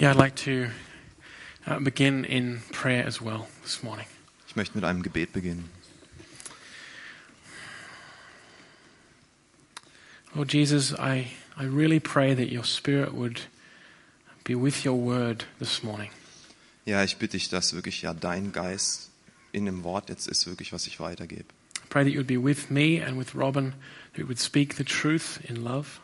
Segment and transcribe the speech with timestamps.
[0.00, 0.68] Yeah, I'd like to
[1.66, 4.06] uh, begin in prayer as well this morning.
[4.46, 5.68] Ich möchte mit einem Gebet beginnen.
[10.36, 13.40] Lord Jesus, I, I really pray that your Spirit would
[14.44, 16.10] be with your word this morning.
[16.84, 19.10] Ja, ich bitte dich, dass wirklich ja dein Geist
[19.50, 21.46] in dem Wort jetzt ist, wirklich, was ich weitergebe.
[21.74, 23.74] I pray that you would be with me and with Robin,
[24.12, 25.98] that you would speak the truth in love,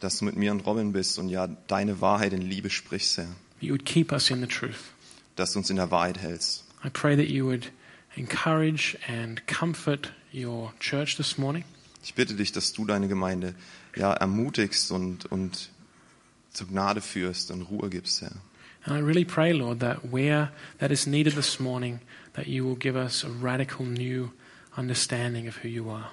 [0.00, 3.28] Dass du mit mir und Robin bist und ja deine Wahrheit in Liebe sprichst, Herr.
[3.60, 4.92] you would keep us in the truth.
[5.36, 6.64] Dass du uns in der Wahrheit hältst.
[6.84, 7.70] I pray that you would
[8.16, 11.64] encourage and comfort your church this morning.
[12.02, 13.54] Ich bitte dich, dass du deine Gemeinde
[13.94, 15.70] ja ermutigst und, und
[16.52, 18.32] zur Gnade führst und Ruhe gibst, Herr.
[18.84, 22.00] And I really pray, Lord, that where that is needed this morning,
[22.32, 24.30] that you will give us a radical new
[24.74, 26.10] understanding of who you are.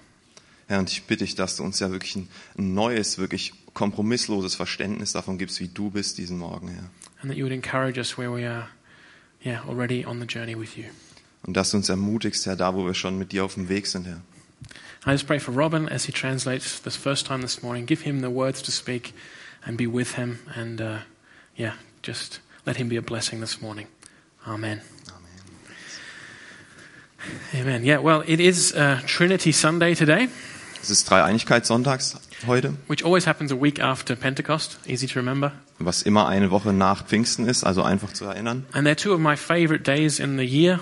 [0.67, 5.13] Herr, und ich bitte dich, dass du uns ja wirklich ein neues, wirklich kompromissloses Verständnis
[5.13, 6.89] davon gibst, wie du bist diesen Morgen, Herr.
[7.21, 8.69] And that you would encourage us where we are,
[9.45, 10.85] yeah, already on the journey with you.
[11.45, 13.85] Und dass du uns ermutigst, Herr, da wo wir schon mit dir auf dem Weg
[13.85, 14.21] sind, Herr.
[15.05, 17.85] I just pray for Robin as he translates this first time this morning.
[17.85, 19.13] Give him the words to speak
[19.63, 20.39] and be with him.
[20.55, 20.97] And uh,
[21.55, 23.87] yeah, just let him be a blessing this morning.
[24.47, 24.81] Amen.
[27.53, 27.85] Amen.
[27.85, 30.29] Yeah, well, it is uh, Trinity Sunday today,
[30.81, 34.79] Es ist Dreieinigkeitssonntags heute, which always happens a week after Pentecost.
[34.85, 35.51] Easy to remember.
[35.79, 38.65] was immer eine Woche nach Pfingsten ist, also einfach zu erinnern.
[38.73, 40.79] And they're two of my favorite days in the year.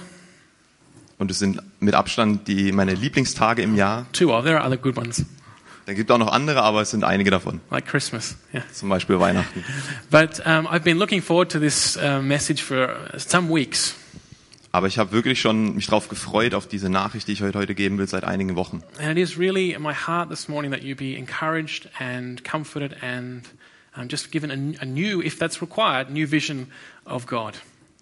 [1.18, 4.06] Und es sind mit Abstand die meine Lieblingstage im Jahr.
[4.12, 4.44] Two of.
[4.44, 5.24] There are other good ones,
[5.86, 7.62] Da gibt auch noch andere, aber es sind einige davon.
[7.72, 8.36] like Christmas.
[8.54, 8.64] Yeah.
[8.74, 9.64] Zum Beispiel Weihnachten.
[10.12, 13.96] But um, I've been looking forward to this uh, message for some weeks.
[14.76, 17.76] Aber ich habe wirklich schon mich darauf gefreut, auf diese Nachricht, die ich heute, heute
[17.76, 18.84] geben will, seit einigen Wochen.
[19.00, 23.02] And it is really in my heart this morning that you be encouraged and comforted
[23.02, 23.46] and
[23.96, 26.68] um, just given a, a new, if that's required, new vision
[27.06, 27.54] of God.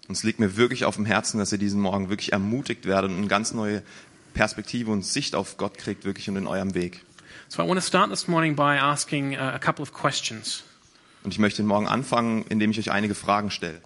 [0.08, 3.12] Und es liegt mir wirklich auf dem Herzen, dass ihr diesen Morgen wirklich ermutigt werdet
[3.12, 3.84] und eine ganz neue
[4.32, 7.04] Perspektive und Sicht auf Gott kriegt, wirklich und in eurem Weg.
[7.46, 10.64] So I want to start this morning by asking uh, a couple of questions.
[11.22, 13.80] Und ich möchte den Morgen anfangen, indem ich euch einige Fragen stelle.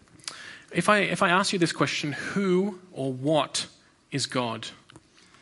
[0.71, 3.69] If I, if I ask you this question, who or what
[4.11, 4.73] is God?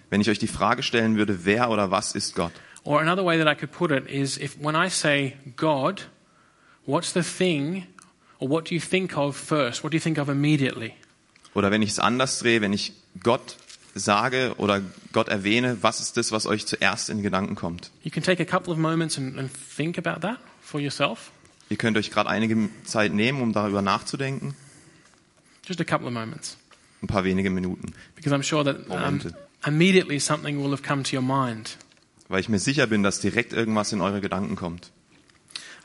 [0.09, 2.53] Wenn ich euch die Frage stellen würde, wer oder was ist Gott?
[2.85, 6.03] Or another way that I could put it is if when I say God,
[6.87, 7.87] what's the thing
[8.39, 9.83] or what do you think of first?
[9.83, 10.95] What do you think of immediately?
[11.55, 12.93] Oder wenn ich es anders drehe, wenn ich
[13.23, 13.57] Gott
[13.95, 14.83] sage oder
[15.13, 17.91] Gott erwähne, was ist das, was euch zuerst in Gedanken kommt?
[18.05, 21.33] You can take a couple of moments and, and think about that for yourself.
[21.69, 24.55] Ihr könnt euch gerade einige Zeit nehmen, um darüber nachzudenken.
[25.67, 26.57] Just a couple of moments.
[27.03, 27.93] Ein paar wenige Minuten.
[28.15, 29.21] Because I'm sure that um,
[29.67, 31.77] immediately something will have come to your mind.
[32.29, 34.91] Weil ich mir sicher bin, dass direkt irgendwas in eure Gedanken kommt.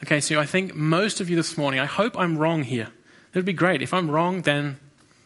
[0.03, 2.87] Okay, so I think most of you this morning, I hope I'm wrong here.
[3.33, 3.81] It would be great.
[3.81, 4.77] If I'm wrong, then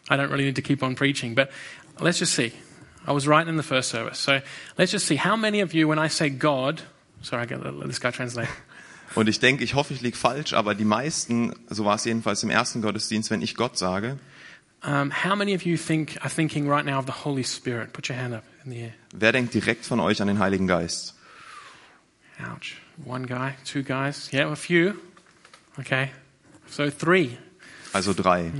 [0.08, 1.34] I don't really need to keep on preaching.
[1.34, 1.50] But
[2.00, 2.52] let's just see.
[3.06, 4.18] I was right in the first service.
[4.18, 4.40] So
[4.76, 5.16] let's just see.
[5.16, 6.82] How many of you, when I say God,
[7.22, 8.48] sorry, I got to let this guy translate.
[9.14, 12.42] Und ich denke, ich hoffe, ich liege falsch, aber die meisten, so war es jedenfalls
[12.42, 14.18] im ersten Gottesdienst, wenn ich Gott sage,
[14.86, 17.92] Um, how many of you think are thinking right now of the Holy Spirit?
[17.92, 18.94] Put your hand up in the air.
[19.12, 21.14] wer denkt direkt von euch an den Heiligen Geist?
[22.38, 22.76] Ouch.
[23.04, 24.28] One guy, two guys.
[24.32, 24.94] Yeah, a few.
[25.80, 26.12] Okay.
[26.68, 27.36] So three.
[27.92, 28.52] Also drei.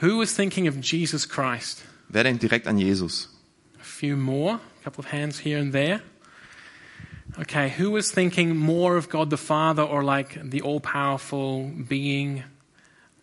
[0.00, 1.84] Who was thinking of Jesus Christ?
[2.08, 3.28] Wer denkt direkt an Jesus?
[3.80, 4.58] A few more.
[4.80, 6.00] A couple of hands here and there.
[7.38, 7.68] Okay.
[7.78, 12.42] Who was thinking more of God the Father or like the all powerful being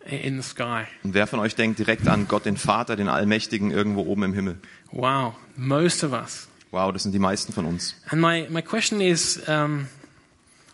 [0.05, 0.83] in the sky?
[1.03, 4.33] Und wer von euch denkt direkt an Gott, den Vater, den Allmächtigen, irgendwo oben im
[4.33, 4.57] Himmel?
[4.91, 5.33] Wow.
[5.57, 6.47] Most of us.
[6.71, 7.95] Wow, das sind die meisten von uns.
[8.09, 9.88] And my, my question is um,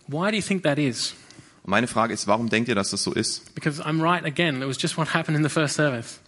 [0.08, 1.14] why do you think that is?
[1.64, 3.54] Und meine Frage ist, warum denkt ihr, dass das so ist?
[3.54, 4.62] Because I'm right again.
[4.62, 6.20] It was just what happened in the first service.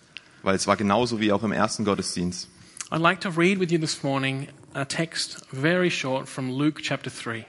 [0.44, 2.50] Weil es war genauso wie auch im ersten Gottesdienst.
[2.92, 7.10] I'd like to read with you this morning a text very short from Luke chapter
[7.10, 7.46] 3.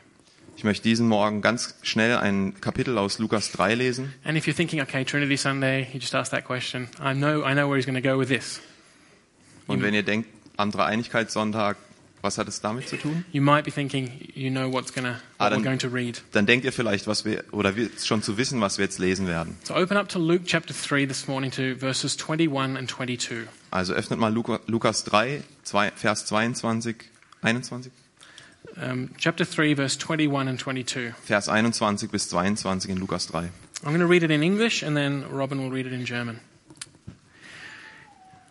[0.65, 4.15] Ich möchte diesen Morgen ganz schnell ein Kapitel aus Lukas 3 lesen.
[4.25, 7.53] And if you're thinking, okay, Trinity Sunday, you just asked that question, I know, I
[7.53, 8.63] know where he's going to go with this.
[9.67, 10.27] Und wenn ihr denkt,
[10.57, 11.77] an Dreieinigkeitssonntag,
[12.23, 13.27] was hat es damit zu tun?
[13.31, 16.23] You might be thinking, you know what's gonna, Ah, what we're dann- going to read.
[16.33, 19.27] Dann denkt ihr vielleicht, was wir, oder wir, schon zu wissen, was wir jetzt lesen
[19.27, 19.59] werden.
[19.65, 23.49] So open up to Luke chapter 3 this morning to verses 21 and 22.
[23.71, 26.97] Also öffnet mal Lukas 3, zwei, Vers 22,
[27.43, 27.93] 21?
[28.77, 31.13] Um, chapter 3, verse 21 and 22.
[31.27, 33.41] Vers 21 bis 22 in Lukas 3.
[33.41, 33.51] I'm
[33.91, 36.41] going to read it in English and then Robin will read it in German.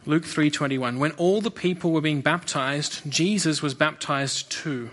[0.06, 4.90] Luke 3:21 When all the people were being baptized Jesus was baptized too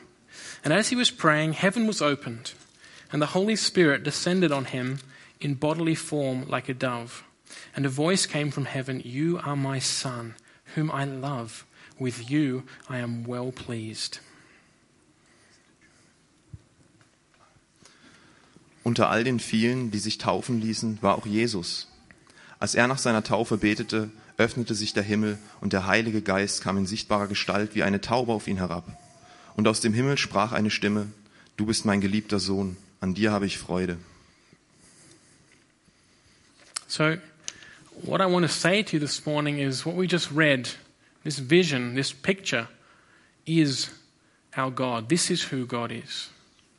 [0.62, 2.52] and as he was praying heaven was opened
[3.12, 5.00] and the holy spirit descended on him
[5.40, 7.24] in bodily form like a dove.
[7.74, 10.34] And a voice came from heaven You are my Son,
[10.74, 11.66] whom I love.
[11.98, 14.20] With you I am well pleased.
[18.82, 21.88] Unter all den vielen, die sich taufen ließen, war auch Jesus.
[22.58, 26.78] Als er nach seiner Taufe betete, öffnete sich der Himmel und der Heilige Geist kam
[26.78, 28.84] in sichtbarer Gestalt wie eine Taube auf ihn herab.
[29.56, 31.08] Und aus dem Himmel sprach eine Stimme,
[31.56, 33.98] Du bist mein geliebter Sohn, an dir habe ich Freude.
[36.88, 37.16] So,
[38.02, 40.70] what I want to say to you this morning is what we just read,
[41.22, 42.66] this vision, this picture,
[43.44, 43.90] is
[44.56, 45.08] our God.
[45.08, 46.30] This is who God is.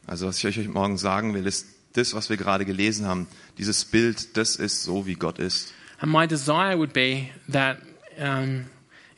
[0.08, 3.28] Also was ich euch heute Morgen sagen will, ist das, was wir gerade gelesen haben,
[3.58, 5.74] dieses Bild, das ist so, wie Gott ist.
[6.00, 7.78] And my desire would be that
[8.18, 8.66] um,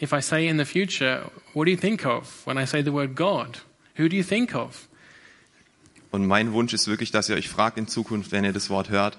[0.01, 2.91] if I say in the future, what do you think of when I say the
[2.91, 3.59] word God?
[3.97, 4.87] Who do you think of?
[6.11, 8.89] Und mein Wunsch ist wirklich, dass ihr euch fragt in Zukunft, wenn ihr das Wort
[8.89, 9.17] hört,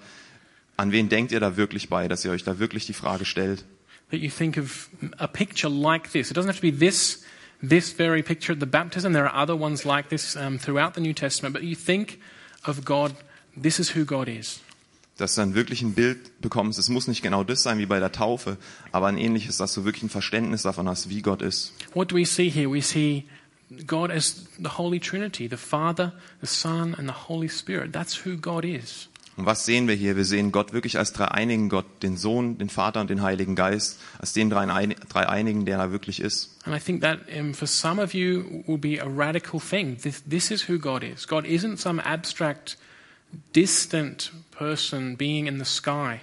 [0.76, 3.64] an wen denkt ihr da wirklich bei, dass ihr euch da wirklich die Frage stellt.
[4.10, 6.30] That you think of a picture like this.
[6.30, 7.24] It doesn't have to be this,
[7.66, 9.12] this very picture at the baptism.
[9.12, 11.54] There are other ones like this um, throughout the New Testament.
[11.54, 12.20] But you think
[12.64, 13.14] of God,
[13.60, 14.60] this is who God is.
[15.16, 16.78] Dass du dann wirklich ein Bild bekommst.
[16.78, 18.56] Es muss nicht genau das sein wie bei der Taufe,
[18.90, 21.72] aber ein ähnliches, dass du wirklich ein Verständnis davon hast, wie Gott ist.
[21.94, 22.68] What do we see here?
[22.72, 23.24] We see
[23.86, 27.92] God as the Holy Trinity, the Father, the Son, and the Holy Spirit.
[27.92, 29.08] That's who God is.
[29.36, 30.14] Und was sehen wir hier?
[30.16, 33.98] Wir sehen Gott wirklich als dreieinigen Gott, den Sohn, den Vater und den Heiligen Geist,
[34.18, 36.56] als den dreiein- dreieinigen, der er wirklich ist.
[36.64, 39.96] And I think that um, for some of you will be a radical thing.
[40.00, 41.26] This, this is who God is.
[41.26, 42.78] God isn't some abstract,
[43.54, 46.20] distant person, being in the sky.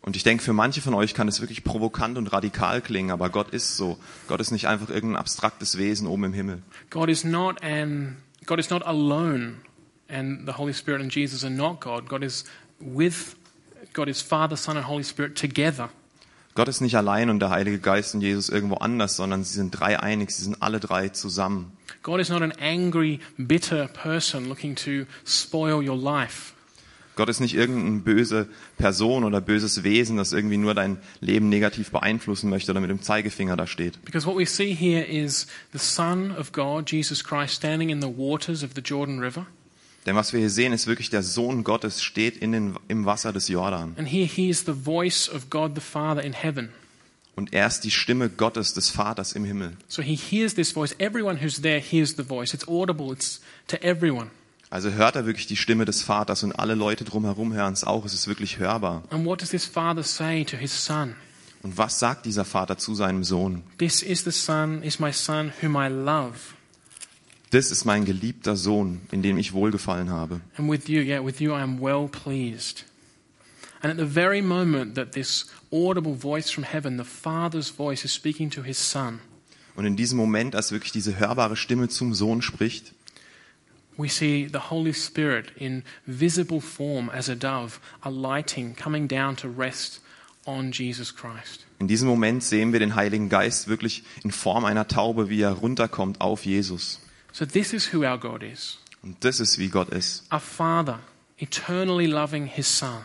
[0.00, 3.28] Und ich denke, für manche von euch kann es wirklich provokant und radikal klingen, aber
[3.28, 3.98] Gott ist so.
[4.26, 6.62] Gott ist nicht einfach irgendein abstraktes Wesen oben im Himmel.
[6.90, 8.16] God is not an
[8.46, 9.56] God is not alone,
[10.08, 12.08] and the Holy Spirit and Jesus are not God.
[12.08, 12.44] God is
[12.80, 13.36] with
[13.92, 15.90] God is Father, Son, and Holy Spirit together.
[16.58, 19.70] Gott ist nicht allein und der Heilige Geist und Jesus irgendwo anders, sondern sie sind
[19.70, 21.70] dreieinig, sie sind alle drei zusammen.
[22.02, 26.54] God is not an angry, bitter person looking to spoil your life.
[27.14, 31.92] Gott ist nicht irgendeine böse Person oder böses Wesen, das irgendwie nur dein Leben negativ
[31.92, 34.04] beeinflussen möchte oder mit dem Zeigefinger da steht.
[34.04, 38.08] Because what we see here is the Son of God, Jesus Christ, standing in the
[38.08, 39.46] waters of the Jordan River.
[40.08, 43.30] Denn was wir hier sehen, ist wirklich der Sohn Gottes steht in den, im Wasser
[43.30, 43.94] des Jordan.
[43.98, 46.70] And here he is the voice of God the Father in heaven.
[47.36, 49.76] Und er ist die Stimme Gottes, des Vaters im Himmel.
[49.86, 50.94] So he hears this voice.
[50.98, 52.54] Everyone who's there hears the voice.
[52.54, 54.30] It's audible, it's to everyone.
[54.70, 58.06] Also hört er wirklich die Stimme des Vaters und alle Leute drumherum hören es auch.
[58.06, 59.02] Es ist wirklich hörbar.
[59.10, 61.16] And what does this Father say to his Son?
[61.62, 63.62] Und was sagt dieser Vater zu seinem Sohn?
[63.76, 66.54] This is the Son, is my Son whom I love.
[67.50, 70.40] Das ist mein geliebter Sohn, in dem ich wohlgefallen habe.
[70.56, 72.84] And with you, yeah, with you I am well pleased.
[73.80, 78.12] And at the very moment that this audible voice from heaven, the Father's voice, is
[78.12, 79.20] speaking to his Son,
[79.76, 82.92] Und in diesem Moment, als wirklich diese hörbare Stimme zum Sohn spricht,
[83.96, 89.48] we see the Holy Spirit in visible form as a dove, alighting, coming down to
[89.48, 90.00] rest
[90.44, 91.64] on Jesus Christ.
[91.78, 95.52] in diesem Moment sehen wir den Heiligen Geist wirklich in Form einer Taube, wie er
[95.52, 97.00] runterkommt auf Jesus.
[97.32, 98.78] So this is who our God is.
[99.02, 100.24] Und das ist, wie Gott ist.
[100.32, 101.00] Our Father,
[101.38, 103.04] eternally loving his Son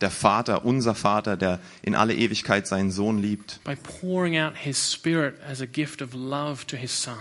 [0.00, 4.92] Der Vater, unser Vater, der in alle Ewigkeit seinen Sohn liebt, by pouring out his
[4.92, 7.18] Spirit as a gift of love to his Son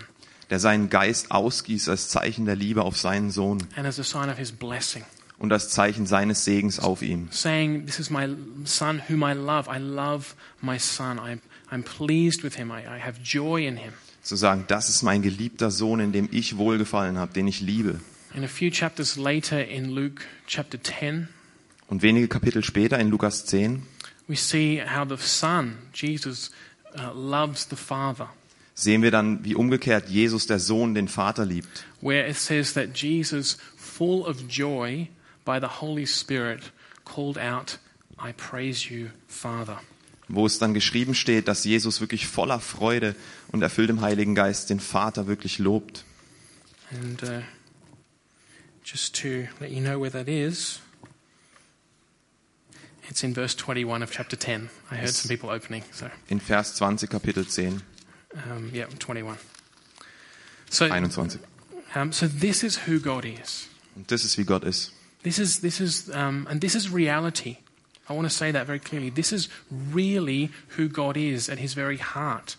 [0.50, 4.30] der seinen Geist ausgießt als Zeichen der Liebe auf seinen Sohn and as a sign
[4.30, 5.04] of his blessing.
[5.38, 7.28] und als Zeichen seines Segens auf ihm.
[7.32, 8.28] saying, This is my
[8.66, 9.70] son whom I love.
[9.70, 11.20] I love my son.
[11.20, 11.40] I'm,
[11.72, 12.72] I'm pleased with him.
[12.72, 13.94] I, I have joy in him.
[14.22, 18.00] Zu sagen, das ist mein geliebter Sohn, in dem ich wohlgefallen habe, den ich liebe.
[18.36, 21.28] And a few chapters later in Luke chapter 10,
[21.88, 23.84] Und wenige Kapitel später in Lukas 10
[24.28, 26.52] we see how the son, Jesus,
[26.96, 28.30] uh, loves the father.
[28.76, 31.86] sehen wir dann, wie umgekehrt Jesus, der Sohn, den Vater liebt.
[32.00, 35.10] Where it says that Jesus, full of joy
[35.44, 36.72] by the Holy Spirit,
[37.04, 37.80] called out,
[38.18, 39.82] I praise you, Father.
[40.30, 43.16] Wo es dann geschrieben steht, dass Jesus wirklich voller Freude
[43.52, 46.06] und erfüllt im Heiligen Geist den Vater wirklich lobt.
[46.92, 47.42] And uh,
[48.84, 50.80] just to let you know where that is,
[53.10, 54.70] it's in verse 21 of chapter 10.
[54.92, 57.82] I heard some people opening, so In Vers 20, Kapitel 10,
[58.34, 59.38] um, yeah, 21.
[60.70, 61.40] So, 21.
[61.96, 63.68] um, so this is who God is.
[63.96, 64.94] Und das ist, wie Gott ist.
[65.24, 67.58] This is this is um, and this is reality.
[68.10, 69.12] I want to say that very clearly.
[69.12, 72.58] This is really who God is at His very heart.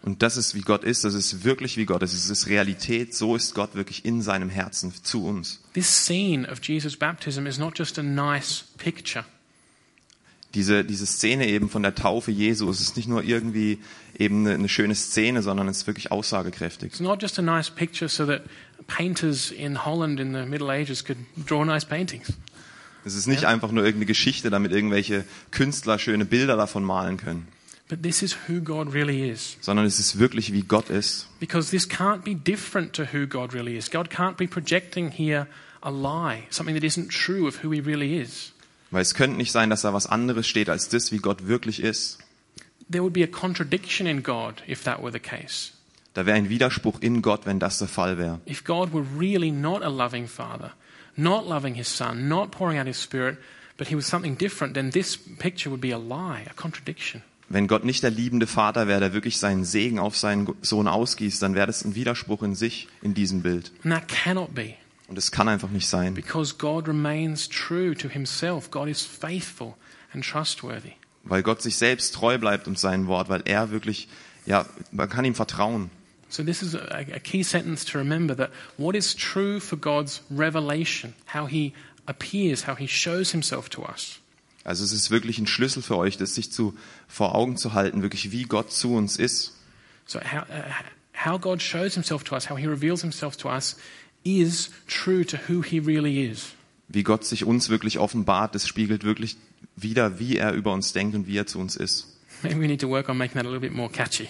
[0.00, 2.14] Und das ist, wie Gott ist, das ist wirklich, wie Gott ist.
[2.14, 5.60] Es ist Realität, so ist Gott wirklich in seinem Herzen zu uns.
[5.74, 9.24] This scene of Jesus' baptism is not just a nice picture.
[10.54, 13.80] Diese, diese Szene eben von der Taufe Jesu, es ist nicht nur irgendwie
[14.18, 16.92] eben eine, eine schöne Szene, sondern es ist wirklich aussagekräftig.
[16.92, 18.42] It's not just a nice picture so that
[18.86, 22.32] painters in Holland in the Middle Ages could draw nice paintings.
[23.08, 27.48] Es ist nicht einfach nur irgendeine Geschichte, damit irgendwelche Künstler schöne Bilder davon malen können,
[27.88, 29.56] But this is who God really is.
[29.62, 31.26] sondern es ist wirklich, wie Gott ist.
[31.40, 33.90] Because this can't be different to who God really is.
[33.90, 35.46] God can't be projecting here
[35.80, 38.52] a lie, something that isn't true of who he really is.
[38.90, 41.82] Weil es könnte nicht sein, dass da was anderes steht als das, wie Gott wirklich
[41.82, 42.18] ist.
[42.90, 45.72] There would be a contradiction in God if that were the case.
[46.12, 48.40] Da wäre ein Widerspruch in Gott, wenn das der Fall wäre.
[48.46, 50.72] If God were really not a loving father,
[51.18, 53.36] not loving his son, not pouring out his spirit,
[53.76, 57.22] but he was something different, then this picture would be a lie, a contradiction.
[57.50, 61.40] Wenn Gott nicht der liebende Vater wäre, der wirklich seinen Segen auf seinen Sohn ausgießt,
[61.42, 63.72] dann wäre das ein Widerspruch in sich in diesem Bild.
[63.84, 64.74] And that cannot be
[65.08, 68.70] Und es kann einfach nicht sein, because God remains true to himself.
[68.70, 69.74] God is faithful
[70.12, 70.92] and trustworthy.
[71.24, 74.08] weil Gott sich selbst treu bleibt und sein Wort, weil er wirklich,
[74.46, 75.90] ja, man kann ihm vertrauen.
[76.30, 80.20] So, this is a, a key sentence to remember that what is true for God's
[80.30, 81.72] revelation, how he
[82.06, 84.18] appears, how he shows himself to us,
[84.68, 88.02] Also es ist wirklich ein Schlüssel für euch, das sich zu, vor Augen zu halten,
[88.02, 89.54] wirklich wie Gott zu uns ist.
[90.04, 93.76] So, how, uh, how God shows himself to us, how he reveals himself to us,
[94.24, 96.52] is true to who he really is.
[96.88, 99.38] Wie Gott sich uns wirklich offenbart, das spiegelt wirklich
[99.76, 102.18] wider, wie er über uns denkt und wie er zu uns ist.
[102.42, 104.28] Maybe we need to work on making that a little bit more catchy.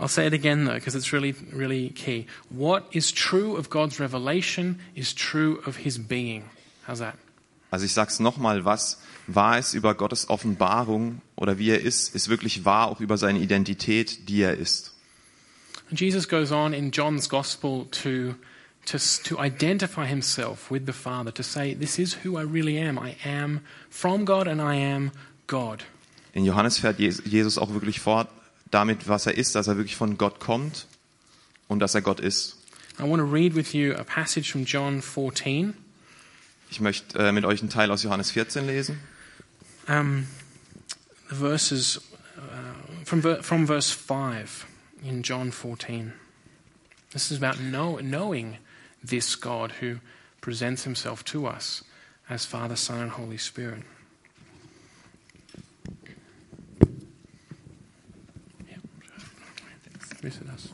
[0.00, 2.26] I'll say it again though, because it's really, really key.
[2.50, 6.44] What is true of God's revelation is true of his being.
[6.86, 7.16] How's that?
[7.70, 12.28] Also ich sag's nochmal, was wahr ist über Gottes Offenbarung oder wie er ist, ist
[12.28, 14.94] wirklich wahr auch über seine Identität, die er ist.
[15.90, 18.34] Jesus goes on in John's Gospel to,
[18.86, 22.98] to, to identify himself with the Father, to say, This is who I really am.
[22.98, 25.12] I am from God and I am
[25.46, 25.84] God.
[26.34, 28.28] In Johannes fährt Jes- Jesus auch wirklich fort
[28.70, 30.86] damit, was er ist, dass er wirklich von Gott kommt
[31.68, 32.56] und dass er Gott ist.
[32.98, 35.74] I want to read with you a passage from John 14.
[36.70, 38.98] Ich möchte äh, mit euch einen Teil aus Johannes 14 lesen.
[39.86, 40.26] Um,
[41.30, 42.00] the verses
[42.36, 44.66] uh, from, from verse 5
[45.02, 46.12] in John 14.
[47.12, 48.58] This is about know, knowing
[49.02, 50.00] this God who
[50.40, 51.84] presents himself to us
[52.28, 53.84] as Father, Son, and Holy Spirit.
[60.22, 60.72] It does.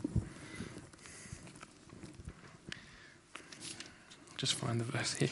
[4.39, 5.29] Just find the verse here.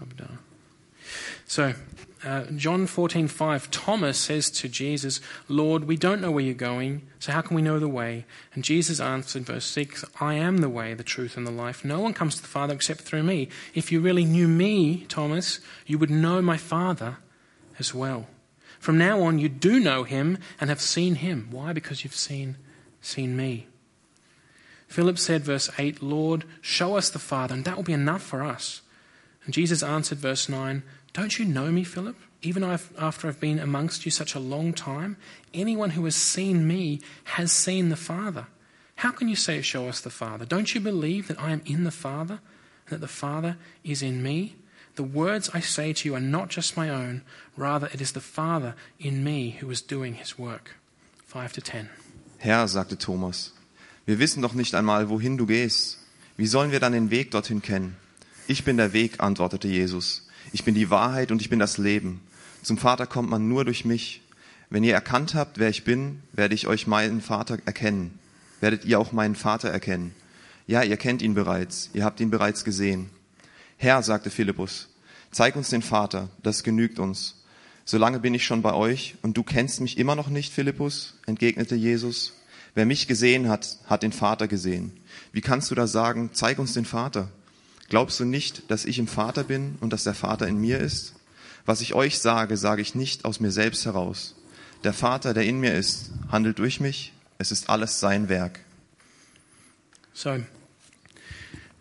[0.00, 0.38] I've done.
[1.46, 1.74] So,
[2.24, 7.32] uh, John 14:5, Thomas says to Jesus, "Lord, we don't know where you're going, so
[7.32, 10.94] how can we know the way?" And Jesus answered, verse 6, "I am the way,
[10.94, 11.84] the truth, and the life.
[11.84, 13.48] No one comes to the Father except through me.
[13.74, 17.18] If you really knew me, Thomas, you would know my Father
[17.78, 18.26] as well.
[18.78, 21.48] From now on, you do know him and have seen him.
[21.50, 21.72] Why?
[21.72, 22.56] Because you've seen
[23.00, 23.66] seen me."
[24.88, 28.42] Philip said, verse 8, Lord, show us the Father, and that will be enough for
[28.42, 28.80] us.
[29.44, 30.82] And Jesus answered, verse 9,
[31.12, 32.16] Don't you know me, Philip?
[32.40, 35.18] Even after I've been amongst you such a long time?
[35.52, 38.46] Anyone who has seen me has seen the Father.
[38.96, 40.46] How can you say, Show us the Father?
[40.46, 42.40] Don't you believe that I am in the Father,
[42.86, 44.56] and that the Father is in me?
[44.98, 47.22] The words I say to you are not just my own,
[47.56, 50.74] rather, it is the Father in me who is doing his work.
[51.28, 51.88] 5 to 10.
[52.38, 53.52] Herr, sagte Thomas,
[54.06, 55.98] wir wissen doch nicht einmal, wohin du gehst.
[56.36, 57.94] Wie sollen wir dann den Weg dorthin kennen?
[58.48, 60.26] Ich bin der Weg, antwortete Jesus.
[60.52, 62.20] Ich bin die Wahrheit und ich bin das Leben.
[62.64, 64.22] Zum Vater kommt man nur durch mich.
[64.68, 68.18] Wenn ihr erkannt habt, wer ich bin, werde ich euch meinen Vater erkennen.
[68.60, 70.12] Werdet ihr auch meinen Vater erkennen.
[70.66, 71.88] Ja, ihr kennt ihn bereits.
[71.92, 73.10] Ihr habt ihn bereits gesehen.
[73.76, 74.87] Herr, sagte Philippus,
[75.30, 77.42] zeig uns den Vater, das genügt uns.
[77.84, 81.74] Solange bin ich schon bei euch und du kennst mich immer noch nicht, Philippus, entgegnete
[81.74, 82.34] Jesus.
[82.74, 84.92] Wer mich gesehen hat, hat den Vater gesehen.
[85.32, 87.30] Wie kannst du da sagen, zeig uns den Vater?
[87.88, 91.14] Glaubst du nicht, dass ich im Vater bin und dass der Vater in mir ist?
[91.64, 94.34] Was ich euch sage, sage ich nicht aus mir selbst heraus.
[94.84, 97.12] Der Vater, der in mir ist, handelt durch mich.
[97.38, 98.60] Es ist alles sein Werk.
[100.12, 100.38] So,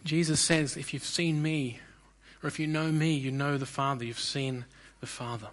[0.06, 1.75] Jesus says, if you've seen me,
[2.44, 4.65] or if you know me, you know the Father, you've seen
[5.01, 5.51] the Father.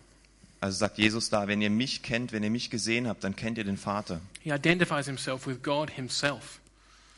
[0.60, 3.58] Also sagt Jesus da, wenn ihr mich kennt, wenn ihr mich gesehen habt, dann kennt
[3.58, 4.20] ihr den Vater.
[4.40, 6.60] He identifies himself with God himself,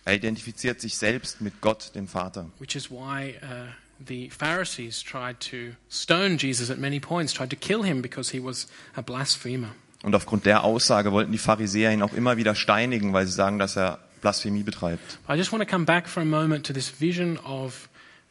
[0.04, 2.46] Er identifiziert sich selbst mit Gott, dem Vater.
[2.58, 3.66] which is why uh,
[4.04, 8.42] the Pharisees tried to stone Jesus at many points, tried to kill him because he
[8.42, 9.74] was a blasphemer.
[10.02, 13.58] Und aufgrund der Aussage wollten die Pharisäer ihn auch immer wieder steinigen, weil sie sagen,
[13.58, 15.18] dass er Blasphemie betreibt.
[15.28, 17.88] I just want to come back for a moment to this vision of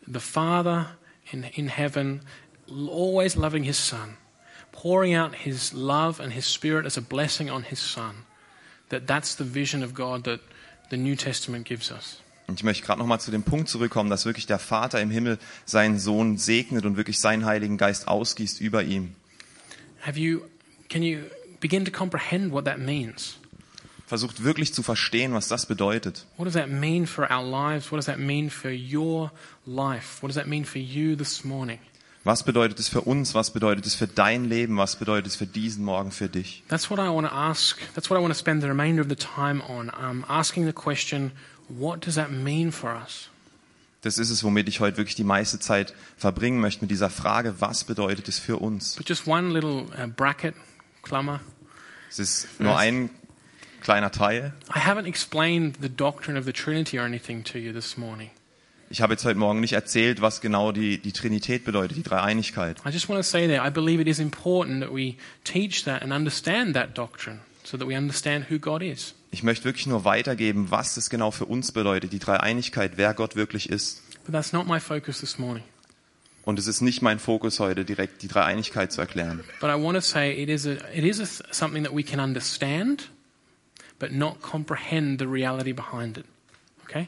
[0.08, 0.96] the Father
[1.32, 2.22] in, in heaven
[2.68, 4.18] always loving his Son,
[4.72, 8.26] pouring out his love and his Spirit as a blessing on his Son.
[8.90, 10.40] That that's the vision of God that
[10.90, 12.22] the New Testament gives us.
[12.48, 15.40] Und ich möchte gerade nochmal zu dem Punkt zurückkommen, dass wirklich der Vater im Himmel
[15.66, 19.16] seinen Sohn segnet und wirklich seinen Heiligen Geist ausgießt über ihm.
[20.02, 20.42] Have you,
[20.88, 21.22] can you
[21.60, 23.40] begin to comprehend what that means?
[24.08, 26.26] Versucht wirklich zu verstehen, was das bedeutet.
[26.38, 27.92] What does that mean for our lives?
[27.92, 29.32] What does that mean for your
[29.66, 30.22] life?
[30.22, 31.80] What does that mean for you this morning?
[32.24, 33.36] Was bedeutet es für uns?
[33.36, 34.78] Was bedeutet es für dein Leben?
[34.78, 36.64] Was bedeutet es für diesen Morgen für dich?
[36.68, 37.80] That's what I want to ask.
[37.94, 39.92] That's what I want to spend the remainder of the time on.
[39.92, 41.32] Um, asking the question,
[41.70, 43.30] what does that mean for us?
[44.02, 47.56] Das ist es, womit ich heute wirklich die meiste Zeit verbringen möchte, mit dieser Frage,
[47.60, 48.96] was bedeutet es für uns?
[48.96, 50.56] But just one little uh, bracket,
[51.02, 51.42] Klammer.
[52.10, 53.10] Es ist nur ein
[53.86, 54.52] kleiner Teil.
[54.76, 58.32] I haven't explained the doctrine of the Trinity or anything to you this morning.
[58.90, 62.78] Ich habe jetzt heute Morgen nicht erzählt, was genau die, die Trinität bedeutet, die Dreieinigkeit.
[62.86, 66.02] I just want to say that I believe it is important that we teach that
[66.02, 69.14] and understand that doctrine so that we understand who God is.
[69.32, 73.36] Ich möchte wirklich nur weitergeben, was es genau für uns bedeutet, die Dreieinigkeit, wer Gott
[73.36, 74.02] wirklich ist.
[74.26, 75.64] But that's not my focus this morning.
[76.44, 79.44] Und es ist nicht mein Fokus heute, direkt die Dreieinigkeit zu erklären.
[79.60, 82.20] But I want to say it is, a, it is a, something that we can
[82.20, 83.10] understand,
[84.00, 86.26] but not comprehend the reality behind it.
[86.84, 87.08] Okay?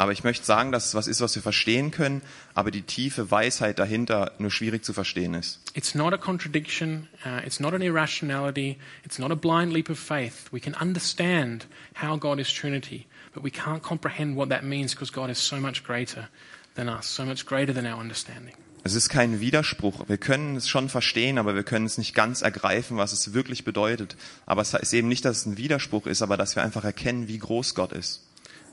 [0.00, 2.22] Aber ich möchte sagen, dass es was ist, was wir verstehen können,
[2.54, 5.60] aber die tiefe Weisheit dahinter nur schwierig zu verstehen ist.
[5.74, 7.08] It's not a contradiction.
[7.26, 8.78] Uh, it's not an irrationality.
[9.04, 10.52] It's not a blind leap of faith.
[10.52, 15.12] We can understand how God is Trinity, but we can't comprehend what that means because
[15.12, 16.28] God is so much greater
[16.76, 18.54] than us, so much greater than our understanding.
[18.84, 20.08] Es ist kein Widerspruch.
[20.08, 23.64] Wir können es schon verstehen, aber wir können es nicht ganz ergreifen, was es wirklich
[23.64, 24.16] bedeutet.
[24.46, 27.28] Aber es heißt eben nicht, dass es ein Widerspruch ist, aber dass wir einfach erkennen,
[27.28, 28.22] wie groß Gott ist.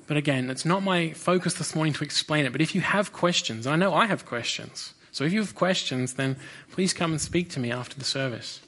[0.08, 2.52] But again, it's not my focus this morning to explain it.
[2.52, 6.16] But if you have questions, I know I have questions, so if you have questions,
[6.16, 6.36] then
[6.74, 8.62] please come and speak to me after the service.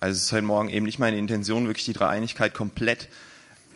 [0.00, 3.08] Also es ist heute Morgen eben nicht meine Intention, wirklich die Dreieinigkeit komplett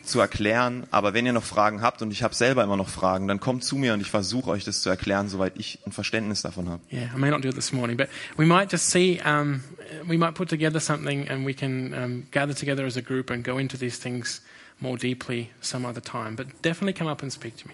[0.03, 0.85] zu erklären.
[0.91, 3.63] Aber wenn ihr noch Fragen habt und ich habe selber immer noch Fragen, dann kommt
[3.63, 6.81] zu mir und ich versuche euch das zu erklären, soweit ich ein Verständnis davon habe.
[6.91, 9.63] Yeah, I may not do it this morning, but we might just see, um,
[10.07, 13.43] we might put together something and we can um, gather together as a group and
[13.43, 14.41] go into these things
[14.79, 16.35] more deeply some other time.
[16.35, 17.73] But definitely come up and speak to me.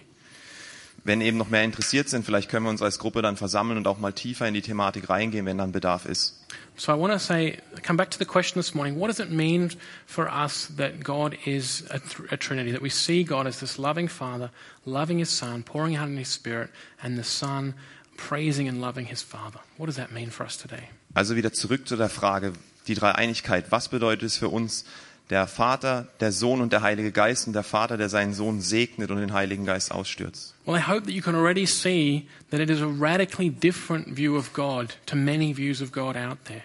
[1.02, 3.86] Wenn eben noch mehr interessiert sind, vielleicht können wir uns als Gruppe dann versammeln und
[3.86, 6.46] auch mal tiefer in die Thematik reingehen, wenn dann Bedarf ist.
[6.80, 8.98] So I want to say, come back to the question this morning.
[8.98, 9.70] What does it mean
[10.06, 12.00] for us that God is a,
[12.32, 12.72] a Trinity?
[12.72, 14.50] That we see God as this loving Father,
[14.86, 16.70] loving His Son, pouring out in His Spirit,
[17.02, 17.74] and the Son
[18.16, 19.60] praising and loving His Father.
[19.76, 20.88] What does that mean for us today?
[21.14, 22.54] Also wieder zurück zu der Frage,
[22.86, 23.70] die Dreieinigkeit.
[23.70, 24.86] Was bedeutet es für uns,
[25.28, 29.10] der Vater, der Sohn und der Heilige Geist und der Vater, der seinen Sohn segnet
[29.10, 30.54] und den Heiligen Geist ausstürzt?
[30.64, 34.34] Well, I hope that you can already see that it is a radically different view
[34.38, 36.62] of God to many views of God out there.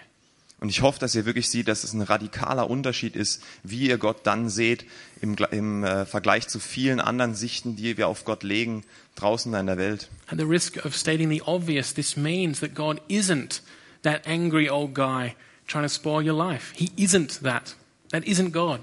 [0.58, 3.98] Und ich hoffe, dass ihr wirklich seht, dass es ein radikaler Unterschied ist, wie ihr
[3.98, 4.86] Gott dann seht
[5.20, 8.82] im, im äh, Vergleich zu vielen anderen Sichten, die wir auf Gott legen,
[9.16, 10.08] draußen in der Welt.
[10.28, 13.60] At the risk of stating the obvious, this means that God isn't
[14.02, 15.34] that angry old guy
[15.66, 16.72] trying to spoil your life.
[16.74, 17.76] He isn't that.
[18.10, 18.80] That isn't God.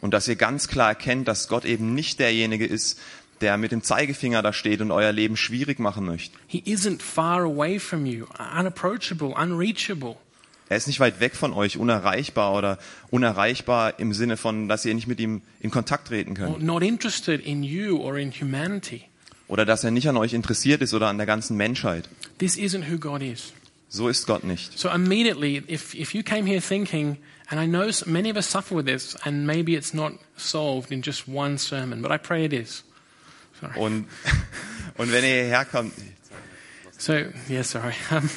[0.00, 2.98] Und dass ihr ganz klar erkennt, dass Gott eben nicht derjenige ist,
[3.42, 6.36] der mit dem Zeigefinger da steht und euer Leben schwierig machen möchte.
[6.46, 10.16] He isn't far away from you, unapproachable, unreachable.
[10.72, 12.78] Er ist nicht weit weg von euch, unerreichbar oder
[13.10, 16.62] unerreichbar im Sinne von, dass ihr nicht mit ihm in Kontakt treten könnt.
[16.62, 19.02] not interested in you or in humanity.
[19.48, 22.08] Oder dass er nicht an euch interessiert ist oder an der ganzen Menschheit.
[22.38, 23.52] This isn't who God is.
[23.90, 24.78] So ist Gott nicht.
[24.78, 27.18] So immediately, if, if you came here thinking,
[27.50, 31.02] and I know many of us suffer with this, and maybe it's not solved in
[31.02, 32.82] just one sermon, but I pray it is.
[33.60, 33.78] Sorry.
[33.78, 34.06] Und,
[34.96, 35.92] und wenn ihr hierher kommt,
[36.96, 37.92] So, yeah, sorry.
[38.10, 38.30] Um,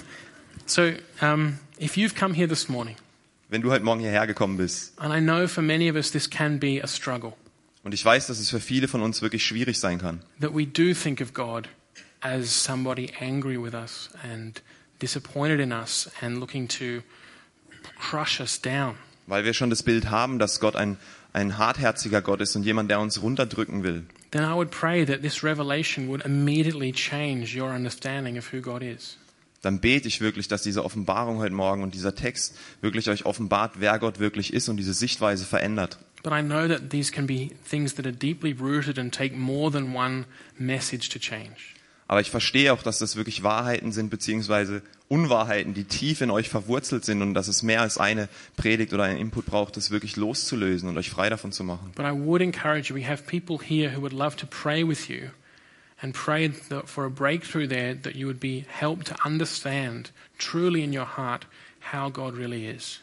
[0.66, 2.96] so, um, if you've come here this morning,
[3.50, 6.30] wenn du heute Morgen hierher gekommen bist, and I know for many of us this
[6.30, 7.34] can be a struggle,
[7.84, 10.66] und ich weiß, dass es für viele von uns wirklich schwierig sein kann, that we
[10.66, 11.68] do think of God
[12.22, 14.62] as somebody angry with us and
[15.02, 17.02] disappointed in us and looking to
[18.00, 18.96] crush us down.
[19.28, 20.98] weil wir schon das Bild haben, dass Gott ein,
[21.34, 25.22] ein hartherziger Gott ist und jemand, der uns runterdrücken will, then I would pray that
[25.22, 29.18] this revelation would immediately change your understanding of who God is.
[29.66, 33.80] Dann bete ich wirklich, dass diese Offenbarung heute Morgen und dieser Text wirklich euch offenbart,
[33.80, 35.98] wer Gott wirklich ist und diese Sichtweise verändert.
[36.22, 39.72] But I know that these can be things that are deeply rooted and take more
[39.72, 40.26] than one
[40.60, 41.74] message to change.
[42.08, 46.50] Aber ich verstehe auch, dass das wirklich Wahrheiten sind, beziehungsweise Unwahrheiten, die tief in euch
[46.50, 50.16] verwurzelt sind und dass es mehr als eine Predigt oder einen Input braucht, das wirklich
[50.16, 51.92] loszulösen und euch frei davon zu machen.
[51.96, 55.08] But I would encourage you, we have people here who would love to pray with
[55.10, 55.30] you
[56.02, 56.50] and pray
[56.86, 61.46] for a breakthrough there that you would be helped to understand truly in your heart
[61.92, 63.00] how God really is.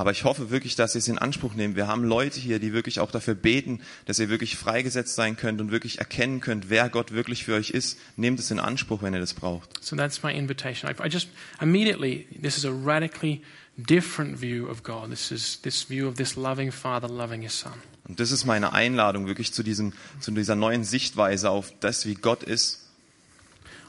[0.00, 1.76] Aber ich hoffe wirklich, dass ihr es in Anspruch nehmt.
[1.76, 5.60] Wir haben Leute hier, die wirklich auch dafür beten, dass ihr wirklich freigesetzt sein könnt
[5.60, 7.98] und wirklich erkennen könnt, wer Gott wirklich für euch ist.
[8.16, 9.84] Nehmt es in Anspruch, wenn ihr das braucht.
[9.84, 10.90] So that's my invitation.
[10.90, 11.28] I, I just
[11.60, 13.42] immediately, this is a radically
[13.82, 15.10] different view of God.
[15.10, 17.72] This is this view of this loving Father loving His Son.
[18.08, 22.14] Und das ist meine Einladung wirklich zu diesem, zu dieser neuen Sichtweise auf das, wie
[22.14, 22.88] Gott ist.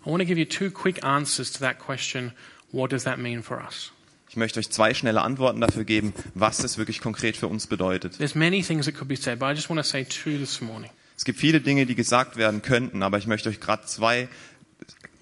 [0.06, 2.32] I want to give you two quick answers to that question.
[2.72, 3.92] What does that mean for us?
[4.30, 8.18] Ich möchte euch zwei schnelle Antworten dafür geben, was das wirklich konkret für uns bedeutet.
[8.18, 10.62] There's many things that could be said, but I just want to say two this
[10.62, 10.90] morning.
[11.18, 14.30] Es gibt viele Dinge, die gesagt werden könnten, aber ich möchte euch gerade zwei,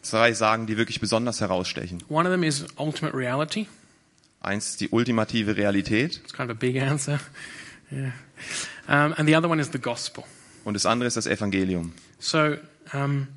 [0.02, 2.04] zwei sagen, die wirklich besonders herausstechen.
[2.08, 3.68] One of them is ultimate reality.
[4.42, 7.20] Eins ist die ultimative Realität It's kind of a big answer.
[7.92, 8.12] Yeah.
[8.88, 10.24] Um, and the other one is the gospel.
[10.64, 11.94] und das andere ist das Evangelium.
[12.20, 12.58] So,
[12.94, 13.28] um,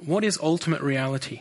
[0.00, 1.40] what is ultimate reality?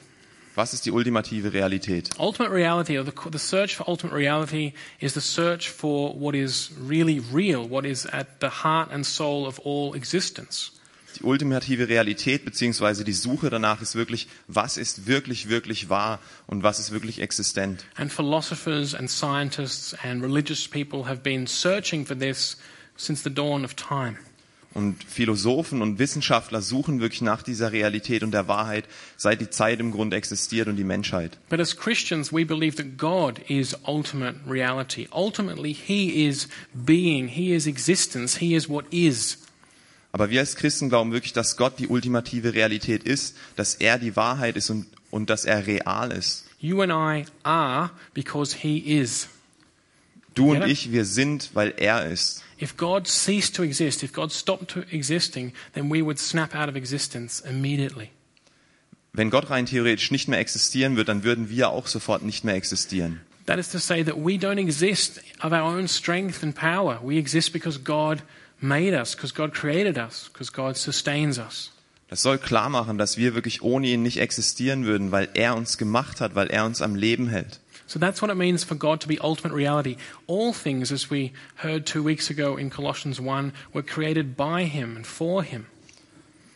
[0.56, 2.10] Was ist die ultimative Realität?
[2.20, 6.72] Ultimate reality, or the, the search for ultimate reality, is the search for what is
[6.80, 10.72] really real, what is at the heart and soul of all existence.
[11.20, 16.62] Die ultimative Realität beziehungsweise die Suche danach ist wirklich, was ist wirklich, wirklich wahr und
[16.62, 17.86] was ist wirklich existent.
[17.96, 22.58] And philosophers and scientists and religious people have been searching for this
[22.98, 24.18] since the dawn of time.
[24.76, 29.80] Und Philosophen und Wissenschaftler suchen wirklich nach dieser Realität und der Wahrheit, seit die Zeit
[29.80, 31.40] im Grunde existiert und die Menschheit.
[31.50, 35.08] But as Christians, we believe that God is ultimate reality.
[35.12, 39.40] Ultimately, He is being, He is existence, He is what is.
[40.18, 44.16] Aber wir als Christen glauben wirklich, dass Gott die ultimative Realität ist, dass er die
[44.16, 46.46] Wahrheit ist und, und dass er real ist.
[46.60, 49.28] You and I are because He is.
[50.34, 52.44] Du und ich, wir sind, weil er ist.
[52.60, 56.68] If God ceased to exist, if God stopped to existing, then we would snap out
[56.68, 58.10] of existence immediately.
[59.14, 62.56] Wenn Gott rein theoretisch nicht mehr existieren wird, dann würden wir auch sofort nicht mehr
[62.56, 63.22] existieren.
[63.46, 67.00] That is to say that we don't exist of our own strength and power.
[67.04, 68.24] We exist because God
[68.60, 71.72] made us, because God created us, because God sustains us.
[72.10, 75.78] Das soll klar machen, dass wir wirklich ohne ihn nicht existieren würden, weil er uns
[75.78, 77.60] gemacht hat, weil er uns am Leben hält.
[77.86, 79.98] So that's what it means for God to be ultimate reality.
[80.28, 81.32] All things, as we
[81.64, 85.66] heard two weeks ago in Colossians 1, were created by Him and for Him.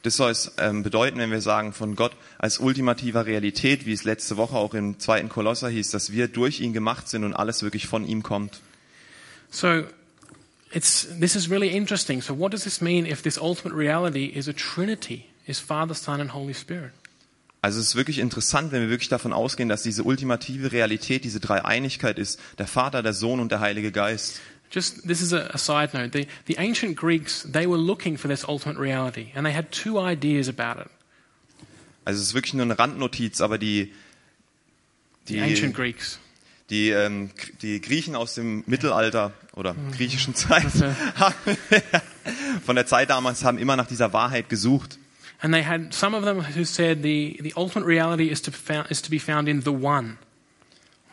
[0.04, 4.04] Das soll es ähm, bedeuten, wenn wir sagen, von Gott als ultimativer Realität, wie es
[4.04, 7.62] letzte Woche auch im zweiten Kolosser hieß, dass wir durch ihn gemacht sind und alles
[7.62, 8.62] wirklich von ihm kommt.
[9.52, 9.84] So
[10.72, 12.22] it's, this is really interesting.
[12.22, 16.22] So, what does this mean if this ultimate reality is a Trinity, is Father, Son,
[16.22, 16.92] and Holy Spirit?
[17.64, 21.40] Also es ist wirklich interessant, wenn wir wirklich davon ausgehen, dass diese ultimative Realität, diese
[21.40, 24.42] Dreieinigkeit ist, der Vater, der Sohn und der Heilige Geist.
[24.72, 26.18] Just this is a, a side note.
[26.18, 30.00] The, the ancient Greeks they were looking for this ultimate reality, and they had two
[30.00, 30.88] ideas about it.
[32.04, 33.92] Also es ist wirklich nur eine Randnotiz, aber die,
[35.26, 36.20] The die, ancient Greeks.
[36.72, 37.30] Die, ähm,
[37.62, 40.72] die Griechen aus dem Mittelalter oder griechischen Zeit,
[42.66, 44.98] von der Zeit damals, haben immer nach dieser Wahrheit gesucht.
[45.42, 48.90] And they had some of them who said the, the ultimate reality is to, found,
[48.92, 50.18] is to be found in the One.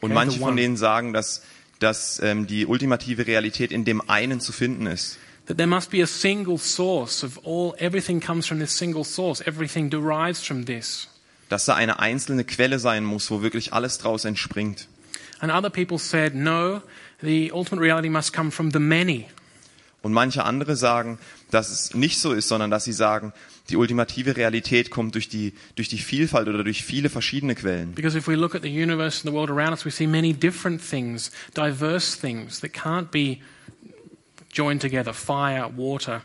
[0.01, 1.43] Und manche von denen sagen, dass,
[1.81, 5.19] dass ähm, die ultimative Realität in dem einen zu finden ist.
[5.47, 9.41] That there must be a single source of all, everything comes from this single source,
[9.41, 11.09] everything derives from this.
[11.49, 14.89] Dass da eine einzelne Quelle sein muss, wo wirklich alles draus entspringt.
[15.41, 16.83] And other people said, no,
[17.23, 19.27] the ultimate reality must come from the many.
[20.01, 21.19] Und manche andere sagen,
[21.51, 23.33] dass es nicht so ist, sondern dass sie sagen,
[23.69, 27.95] die ultimative Realität kommt durch die, durch die Vielfalt oder durch viele verschiedene Quellen.
[27.95, 30.33] Because if we look at the universe and the world around us, we see many
[30.33, 33.41] different things, diverse things that can't be
[34.53, 36.23] joined together fire, water,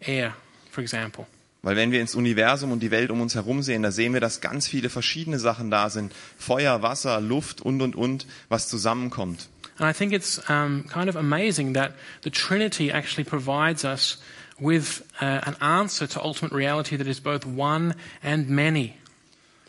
[0.00, 0.34] air,
[0.70, 1.26] for example.
[1.64, 4.20] Weil wenn wir ins Universum und die Welt um uns herum sehen, da sehen wir,
[4.20, 6.12] dass ganz viele verschiedene Sachen da sind.
[6.38, 9.48] Feuer, Wasser, Luft und, und, und, was zusammenkommt.
[9.78, 14.18] And I think it's um, kind of amazing that the Trinity actually provides us
[14.58, 18.92] with uh, an answer to ultimate reality that is both one and many.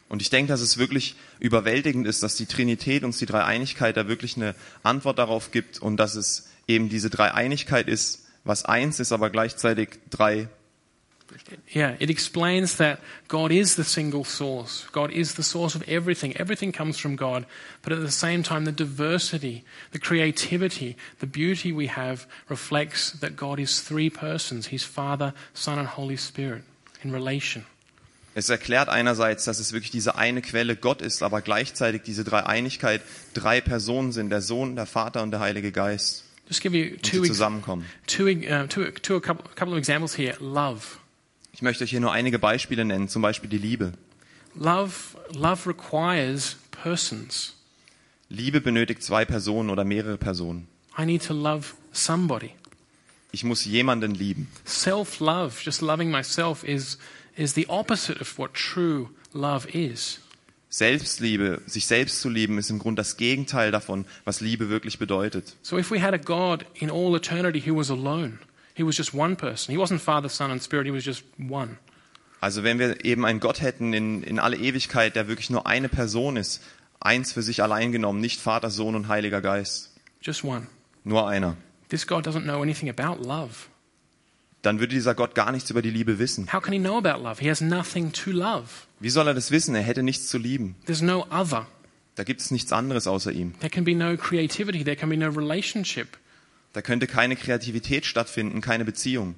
[0.09, 4.07] Und ich denke, dass es wirklich überwältigend ist, dass die Trinität uns die Dreieinigkeit da
[4.09, 4.53] wirklich eine
[4.83, 9.97] Antwort darauf gibt und dass es eben diese Dreieinigkeit ist, was eins ist, aber gleichzeitig
[10.09, 10.49] drei.
[11.73, 14.85] Yeah, it explains that God is the single source.
[14.91, 16.35] God is the source of everything.
[16.37, 17.45] Everything comes from God.
[17.81, 23.35] But at the same time, the diversity, the creativity, the beauty we have reflects that
[23.35, 26.63] God is three persons He's Father, Son, and Holy Spirit
[27.03, 27.65] in relation.
[28.37, 33.01] Es erklärt einerseits, dass es wirklich diese eine Quelle Gott ist, aber gleichzeitig diese Dreieinigkeit
[33.33, 37.23] drei Personen sind, der Sohn, der Vater und der Heilige Geist, Just give you two,
[37.23, 37.85] zusammenkommen.
[38.07, 40.35] two, uh, two, two a couple, couple of examples here.
[40.39, 40.99] Love.
[41.55, 43.93] Ich möchte euch hier nur einige Beispiele nennen, zum Beispiel die Liebe.
[44.55, 44.91] Love,
[45.33, 47.55] love requires persons.
[48.27, 50.67] Liebe benötigt zwei Personen oder mehrere Personen.
[50.99, 52.51] I need to love somebody.
[53.31, 54.49] Ich muss jemanden lieben.
[54.65, 56.97] Self-love, just loving myself, is
[57.37, 60.19] is the opposite of what true love is.
[60.67, 65.55] Selbstliebe, sich selbst zu lieben, ist im Grunde das Gegenteil davon, was Liebe wirklich bedeutet.
[65.61, 68.39] So if we had a God in all eternity who was alone,
[68.75, 69.73] he was just one person.
[69.75, 70.85] He wasn't Father, Son, and Spirit.
[70.85, 71.77] He was just one.
[72.41, 75.89] Also wenn wir eben einen Gott hätten in, in alle Ewigkeit, der wirklich nur eine
[75.89, 76.61] Person ist,
[76.99, 80.67] eins für sich allein genommen, nicht Vater, Sohn und Heiliger Geist, Just one.
[81.03, 81.57] nur einer,
[81.89, 83.67] This God doesn't know anything about love.
[84.61, 86.51] dann würde dieser Gott gar nichts über die Liebe wissen.
[86.51, 87.39] How can he know about love?
[87.41, 88.67] He has nothing to love.
[88.99, 89.73] Wie soll er das wissen?
[89.75, 90.75] Er hätte nichts zu lieben.
[90.85, 91.67] There's no other.
[92.15, 93.53] Da gibt es nichts anderes außer ihm.
[93.59, 94.83] There can be no creativity.
[94.83, 96.17] There can be no relationship.
[96.75, 99.35] Da könnte keine Kreativität stattfinden, keine Beziehung.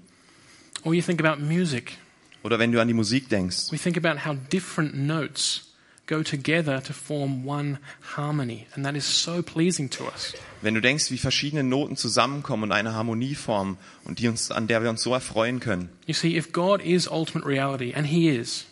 [0.83, 1.97] Or you think about music.
[2.41, 5.67] Oder wenn du an die Musik denkst, We think about how different notes
[6.07, 7.77] go together to form one
[8.15, 8.65] harmony.
[8.73, 10.33] And that is so pleasing to us.
[10.63, 14.67] wenn du denkst, wie verschiedene Noten zusammenkommen und eine Harmonie formen und die uns, an
[14.67, 15.89] der wir uns so erfreuen können.
[16.07, 18.65] You see, if God is ultimate reality, and He is,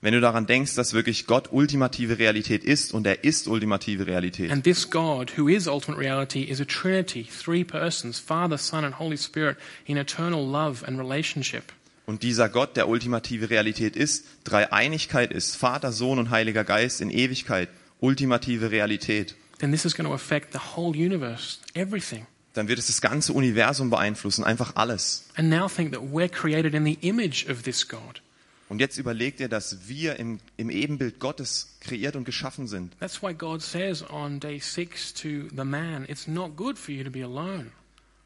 [0.00, 4.50] Wenn du daran denkst, dass wirklich Gott ultimative Realität ist und er ist ultimative Realität.
[4.52, 8.98] and this God who is ultimate reality is a trinity, three persons, Father, Son, and
[9.00, 9.56] Holy Spirit,
[9.86, 11.64] in eternal love and relationship,
[12.06, 17.10] Und dieser Gott, der ultimative Realität ist, Dreieinigkeit ist, Vater, Sohn und Heiliger Geist in
[17.10, 17.68] Ewigkeit,
[18.00, 22.26] ultimative Realität, then this is going to affect the whole universe, everything.
[22.54, 25.24] dann wird es das ganze Universum beeinflussen, einfach alles.
[25.36, 28.22] And now think that we're created in the image of this God.
[28.68, 32.98] Und jetzt überleg dir, dass wir im, im Ebenbild Gottes kreiert und geschaffen sind.
[33.00, 37.02] That's why God says on day six to the man, It's not good for you
[37.04, 37.70] to be alone.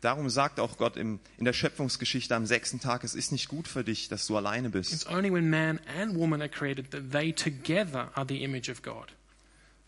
[0.00, 3.68] Darum sagt auch Gott im, in der Schöpfungsgeschichte am sechsten Tag, es ist nicht gut
[3.68, 7.12] für dich, dass du alleine bist, It's only when man and woman are created that
[7.12, 9.12] they together are the image of God.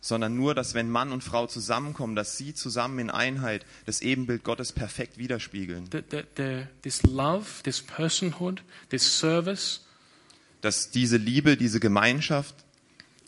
[0.01, 4.45] sondern nur, dass wenn Mann und Frau zusammenkommen, dass sie zusammen in Einheit das Ebenbild
[4.45, 5.91] Gottes perfekt widerspiegeln.
[5.91, 9.81] That, that the, this love, this personhood, this service,
[10.65, 12.55] Dass diese Liebe, diese Gemeinschaft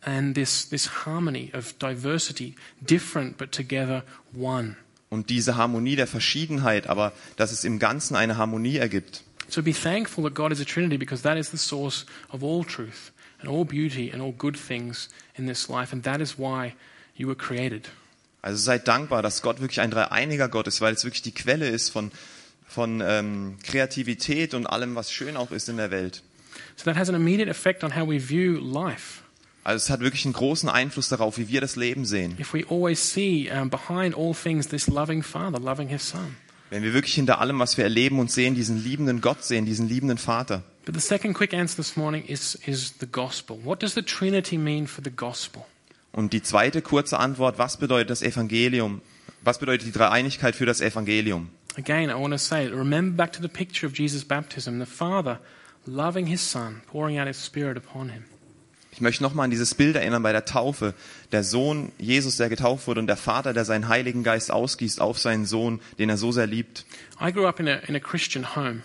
[0.06, 4.76] and this, this harmony of diversity, different but together one.
[5.10, 9.22] und diese Harmonie der Verschiedenheit, aber dass es im Ganzen eine Harmonie ergibt.
[9.48, 12.64] So be thankful that God is a Trinity because that is the source of all
[12.64, 16.74] truth and all beauty and all good things in this life, and that is why
[17.14, 17.88] you were created.
[18.42, 21.68] Also seid dankbar, dass Gott wirklich ein dreieiniger Gott ist, weil es wirklich die Quelle
[21.68, 22.12] ist von,
[22.66, 26.22] von ähm, Kreativität und allem, was schön auch ist in der Welt.
[26.76, 29.22] So that has an immediate effect on how we view life.
[29.64, 32.36] Also es hat wirklich einen großen Einfluss darauf, wie wir das Leben sehen.
[32.38, 36.36] If we always see um, behind all things this loving Father loving His Son.
[36.70, 39.88] Wenn wir wirklich hinter allem, was wir erleben und sehen, diesen liebenden Gott sehen, diesen
[39.88, 40.62] liebenden Vater.
[40.84, 43.58] But the second quick answer this morning is, is the gospel.
[43.64, 45.64] What does the Trinity mean for the gospel?
[46.12, 49.02] Und die zweite kurze Antwort, was bedeutet das Evangelium?
[49.42, 51.50] Was bedeutet die Dreieinigkeit für das Evangelium?
[51.76, 55.40] Again, I want to say, remember back to the picture of Jesus' baptism, the Father
[55.86, 58.24] loving His Son, pouring out His Spirit upon Him.
[58.92, 60.94] Ich möchte nochmal an dieses Bild erinnern bei der Taufe.
[61.30, 65.18] Der Sohn Jesus, der getauft wurde und der Vater, der seinen Heiligen Geist ausgießt auf
[65.18, 66.86] seinen Sohn, den er so sehr liebt.
[67.20, 68.82] I grew up in a, in a Christian home,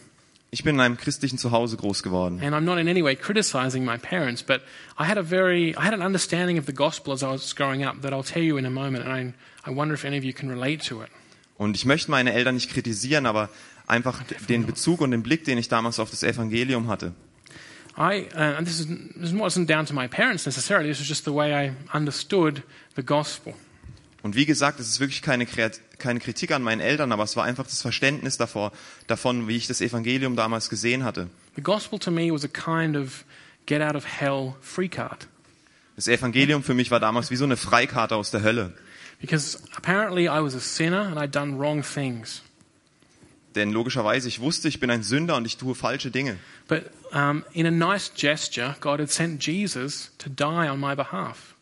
[0.53, 2.41] Ich bin in einem christlichen Zuhause groß geworden.
[2.43, 4.59] and I'm not in any way criticizing my parents, but
[4.99, 7.85] I had a very, I had an understanding of the gospel as I was growing
[7.85, 10.25] up that I'll tell you in a moment, and I, I wonder if any of
[10.25, 11.09] you can relate to it.
[11.57, 13.47] Und ich möchte meine Eltern nicht kritisieren, aber
[13.91, 17.13] einfach den Bezug und den Blick, den ich damals auf das Evangelium hatte.
[17.97, 21.25] I, uh, and this, is, this wasn't down to my parents necessarily, this was just
[21.25, 22.63] the way I understood
[22.95, 23.53] the gospel.
[24.23, 25.45] Und wie gesagt, es ist wirklich keine,
[25.97, 28.71] keine Kritik an meinen Eltern, aber es war einfach das Verständnis davor,
[29.07, 31.27] davon, wie ich das Evangelium damals gesehen hatte.
[31.55, 33.25] The gospel to me was a kind of
[33.65, 35.27] get out of hell free card.
[35.97, 38.73] Das Evangelium für mich war damals wie so eine Freikarte aus der Hölle.
[39.19, 42.41] Because apparently I was a sinner and I'd done wrong things.
[43.55, 46.37] Denn logischerweise, ich wusste, ich bin ein Sünder und ich tue falsche Dinge.
[46.67, 51.55] But um, in a nice gesture, God had sent Jesus to die on my behalf.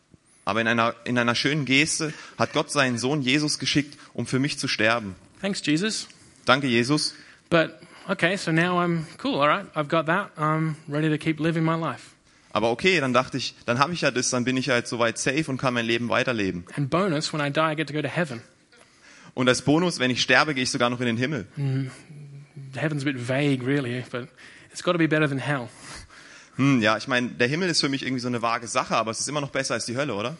[0.44, 4.38] Aber in einer, in einer schönen Geste hat Gott seinen Sohn Jesus geschickt, um für
[4.38, 5.14] mich zu sterben.
[5.40, 6.08] Thanks, Jesus.
[6.44, 7.14] Danke, Jesus.
[7.50, 7.72] But
[8.08, 9.66] okay, so now I'm cool, all right?
[9.74, 10.30] I've got that.
[10.36, 12.14] I'm ready to keep living my life.
[12.52, 14.90] Aber okay, dann dachte ich, dann habe ich ja das, dann bin ich ja jetzt
[14.90, 16.64] soweit safe und kann mein Leben weiterleben.
[16.76, 18.42] And bonus, when I die, I get to go to heaven.
[19.40, 21.46] Und als Bonus, wenn ich sterbe, gehe ich sogar noch in den Himmel.
[22.74, 24.28] Heaven's a bit vague, really, but
[24.70, 25.70] it's got to be better than hell.
[26.56, 29.12] Hm, ja, ich meine, der Himmel ist für mich irgendwie so eine vage Sache, aber
[29.12, 30.36] es ist immer noch besser als die Hölle, oder?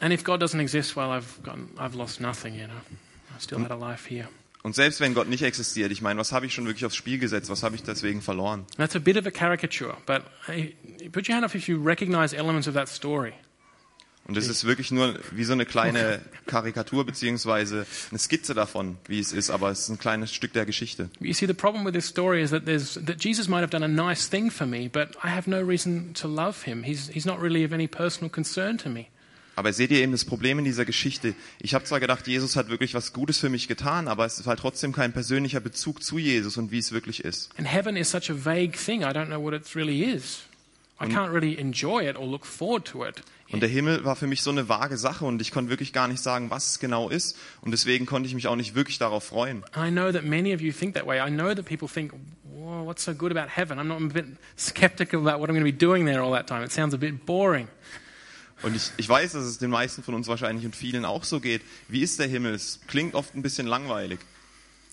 [0.00, 2.74] And if God doesn't exist, well, I've, got, I've lost nothing, you know.
[3.36, 4.26] I still had a life here.
[4.64, 7.20] Und selbst wenn Gott nicht existiert, ich meine, was habe ich schon wirklich aufs Spiel
[7.20, 7.50] gesetzt?
[7.50, 8.66] Was habe ich deswegen verloren?
[8.78, 10.74] That's a bit of a caricature, but hey,
[11.12, 13.32] put your hand up if you recognize elements of that story.
[14.30, 19.18] Und das ist wirklich nur wie so eine kleine Karikatur beziehungsweise eine Skizze davon, wie
[19.18, 21.10] es ist, aber es ist ein kleines Stück der Geschichte.
[21.18, 23.84] You see, the problem with this story is that, there's, that Jesus might have done
[23.84, 26.84] a nice thing for me, but I have no reason to love him.
[26.84, 29.08] He's, he's not really of any personal concern to me.
[29.56, 31.34] Aber seht ihr eben das Problem in dieser Geschichte?
[31.60, 34.46] Ich habe zwar gedacht, Jesus hat wirklich was Gutes für mich getan, aber es ist
[34.46, 37.50] halt trotzdem kein persönlicher Bezug zu Jesus und wie es wirklich ist.
[37.58, 40.44] And heaven is such a vague thing, I don't know what it really is.
[41.02, 43.22] I can't really enjoy it or look forward to it.
[43.52, 46.06] Und der Himmel war für mich so eine vage Sache und ich konnte wirklich gar
[46.06, 47.36] nicht sagen, was es genau ist.
[47.62, 49.64] Und deswegen konnte ich mich auch nicht wirklich darauf freuen.
[49.76, 51.18] I know that many of you think that way.
[51.18, 52.12] I know that people think,
[52.44, 53.78] Whoa, what's so good about heaven?
[53.78, 56.32] I'm not I'm a bit skeptical about what I'm going to be doing there all
[56.32, 56.62] that time.
[56.62, 57.68] It sounds a bit boring.
[58.62, 61.40] Und ich, ich weiß, dass es den meisten von uns wahrscheinlich und vielen auch so
[61.40, 61.62] geht.
[61.88, 62.54] Wie ist der Himmel?
[62.54, 64.20] Es klingt oft ein bisschen langweilig.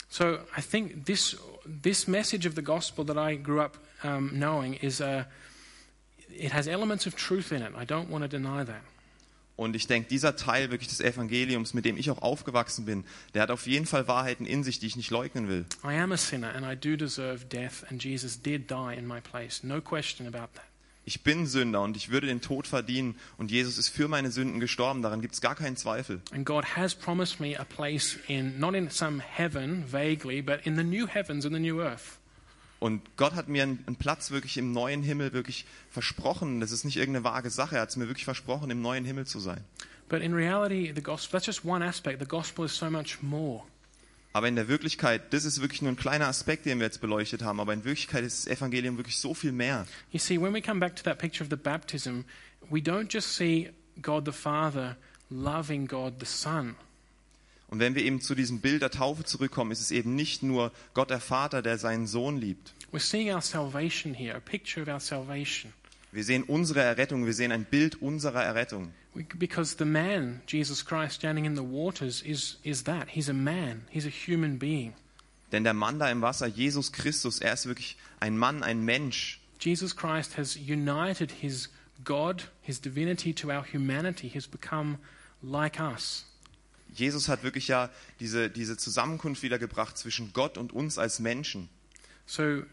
[0.09, 4.73] So I think this this message of the gospel that I grew up um, knowing
[4.75, 5.23] is uh,
[6.29, 7.71] it has elements of truth in it.
[7.75, 8.81] I don't want to deny that.
[9.57, 13.41] Und ich denke, dieser Teil wirklich des Evangeliums, mit dem ich auch aufgewachsen bin, der
[13.41, 15.65] hat auf jeden Fall Wahrheiten in sich, die ich nicht leugnen will.
[15.83, 19.19] I am a sinner and I do deserve death, and Jesus did die in my
[19.19, 19.63] place.
[19.63, 20.63] No question about that.
[21.05, 24.59] Ich bin Sünder und ich würde den Tod verdienen und Jesus ist für meine Sünden
[24.59, 26.21] gestorben, daran gibt es gar keinen Zweifel.
[26.31, 30.75] And God has promised me a place in not in some heaven vaguely, but in
[30.75, 32.16] the new heavens and the new earth.
[32.79, 36.59] Und Gott hat mir einen, Platz wirklich im neuen Himmel wirklich versprochen.
[36.59, 39.25] Das ist nicht irgendeine vage Sache, er hat es mir wirklich versprochen, im neuen Himmel
[39.25, 39.63] zu sein.
[40.09, 42.19] But in reality, the gospel, that's just one aspect.
[42.19, 43.63] The gospel is so much more.
[44.33, 47.41] Aber in der Wirklichkeit, das ist wirklich nur ein kleiner Aspekt, den wir jetzt beleuchtet
[47.41, 49.87] haben, aber in Wirklichkeit ist das Evangelium wirklich so viel mehr.
[50.11, 52.21] You see, when we come back to that picture of the baptism,
[52.69, 54.95] we don't just see God the Father
[55.29, 56.75] loving God the Son.
[57.69, 60.71] Und wenn wir eben zu diesem Bild der Taufe zurückkommen, ist es eben nicht nur
[60.93, 62.73] Gott der Vater, der seinen Sohn liebt.
[62.93, 65.73] We're seeing our salvation here, a picture of our salvation.
[66.13, 68.93] Wir sehen unsere Errettung, wir sehen ein Bild unserer Errettung.
[69.37, 73.09] Because the man, Jesus Christ, standing in the waters, is, is that.
[73.09, 74.93] He's a man, he's a human being.
[75.51, 79.39] Denn der Mann da im Wasser, Jesus Christus, er ist wirklich ein Mann, ein Mensch.
[79.59, 81.69] Jesus Christ has united his
[82.03, 84.29] God, his divinity, to our humanity.
[84.29, 84.99] He's become
[85.41, 86.26] like us.
[86.93, 91.69] Jesus hat wirklich ja diese, diese Zusammenkunft wiedergebracht zwischen Gott und uns als Menschen.
[92.25, 92.63] So,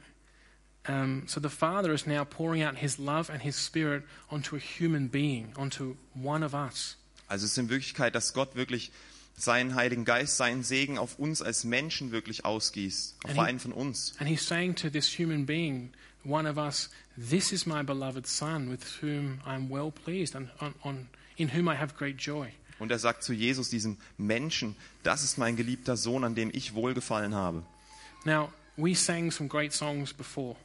[0.88, 4.58] um, so the Father is now pouring out His love and His Spirit onto a
[4.58, 6.96] human being, onto one of us.
[7.28, 8.92] Also es ist in Wirklichkeit, dass Gott wirklich
[9.36, 13.58] seinen Heiligen Geist, seinen Segen auf uns als Menschen wirklich ausgießt, auf And he- einen
[13.60, 14.14] von uns.
[14.18, 15.92] And He's saying to this human being,
[16.24, 20.50] one of us, "This is my beloved Son, with whom I am well pleased, and
[20.60, 24.76] on, on, in whom I have great joy." Und er sagt zu Jesus, diesem Menschen,
[25.02, 27.62] das ist mein geliebter Sohn, an dem ich wohlgefallen habe.
[28.24, 30.56] Now, we sang some great songs before.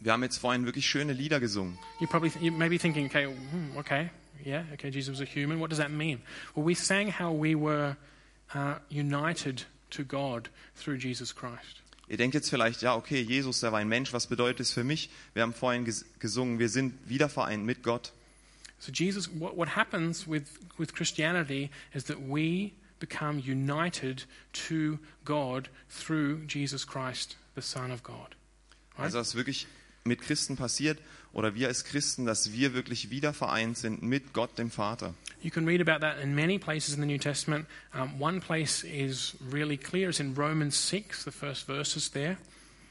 [0.00, 1.78] Wir haben jetzt vorhin wirklich schöne Lieder gesungen.
[1.98, 4.10] You probably you may be thinking, okay, hmm, okay,
[4.44, 5.60] yeah, okay, Jesus was a human.
[5.60, 6.20] What does that mean?
[6.54, 7.96] Well, we sang how we were
[8.54, 11.82] uh, united to God through Jesus Christ.
[12.06, 14.84] Ihr denkt jetzt vielleicht, ja, okay, Jesus, der war ein Mensch, was bedeutet es für
[14.84, 15.08] mich?
[15.32, 18.12] Wir haben vorhin ges gesungen, wir sind wiedervereint mit Gott.
[18.84, 25.70] So Jesus, what, what happens with, with Christianity is that we become united to God
[25.88, 28.34] through Jesus Christ, the Son of God.
[28.98, 29.06] Right?
[29.06, 29.66] Also was wirklich
[30.04, 30.98] mit Christen passiert
[31.32, 35.14] oder wir als Christen, dass wir wirklich wiedervereint sind mit Gott, dem Vater.
[35.40, 37.66] You can read about that in many places in the New Testament.
[37.94, 40.10] Um, one place is really clear.
[40.10, 42.36] It's in Romans 6, the first verses there.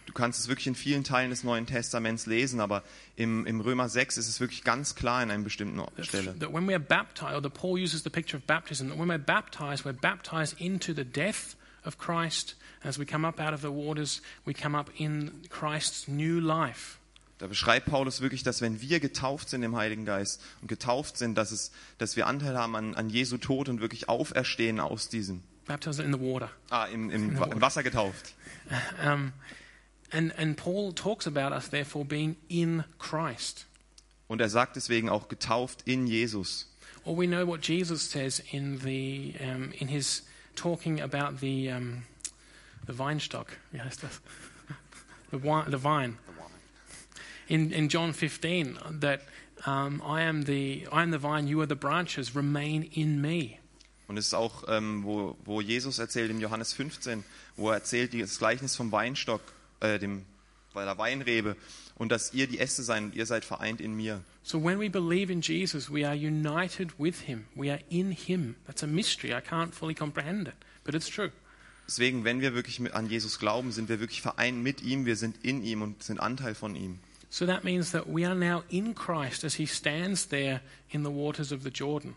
[0.05, 2.83] Du kannst es wirklich in vielen Teilen des Neuen Testaments lesen, aber
[3.15, 6.35] im, im Römer 6 ist es wirklich ganz klar in einer bestimmten That, Stelle.
[6.39, 9.17] that when we're baptized, or the Paul uses the picture of baptism, that when we're
[9.17, 12.55] baptized, we're baptized into the death of Christ.
[12.83, 16.97] As we come up out of the waters, we come up in Christ's new life.
[17.39, 21.35] Da beschreibt Paulus wirklich, dass wenn wir getauft sind im Heiligen Geist und getauft sind,
[21.37, 25.41] dass, es, dass wir Anteil haben an, an Jesu Tod und wirklich auferstehen aus diesem.
[25.65, 26.49] Baptized in the water.
[26.69, 28.33] Ah, im, im, Wa- im Wasser getauft.
[29.05, 29.33] Um,
[30.13, 33.65] and, and Paul talks about us, therefore, being in Christ.
[34.27, 36.67] Und er sagt deswegen auch getauft in Jesus.
[37.03, 40.21] Or we know what Jesus says in, the, um, in his
[40.55, 42.03] talking about the, um,
[42.85, 43.57] the vine stock.
[43.73, 44.07] Yeah, that's the,
[45.31, 46.17] the, wi- the vine.
[47.49, 49.23] In, in John 15, that
[49.65, 53.59] um, I, am the, I am the vine, you are the branches, remain in me.
[54.07, 57.23] Und es ist auch, ähm, wo, wo Jesus erzählt im Johannes 15,
[57.55, 59.41] wo er erzählt das Gleichnis vom Weinstock,
[59.83, 60.25] äh, dem,
[60.73, 61.55] bei der Weinrebe.
[61.95, 64.23] und dass ihr die Äste seid und ihr seid vereint in mir.
[64.43, 67.45] So when we believe in Jesus, we are united with him.
[67.55, 68.55] We are in him.
[68.65, 69.31] That's a mystery.
[69.33, 71.31] I can't fully comprehend it, but it's true.
[71.87, 75.43] Deswegen, wenn wir wirklich an Jesus glauben, sind wir wirklich vereint mit ihm, wir sind
[75.43, 76.99] in ihm und sind Anteil von ihm.
[77.29, 81.09] So that means that we are now in Christ as he stands there in the
[81.09, 82.15] waters of the Jordan.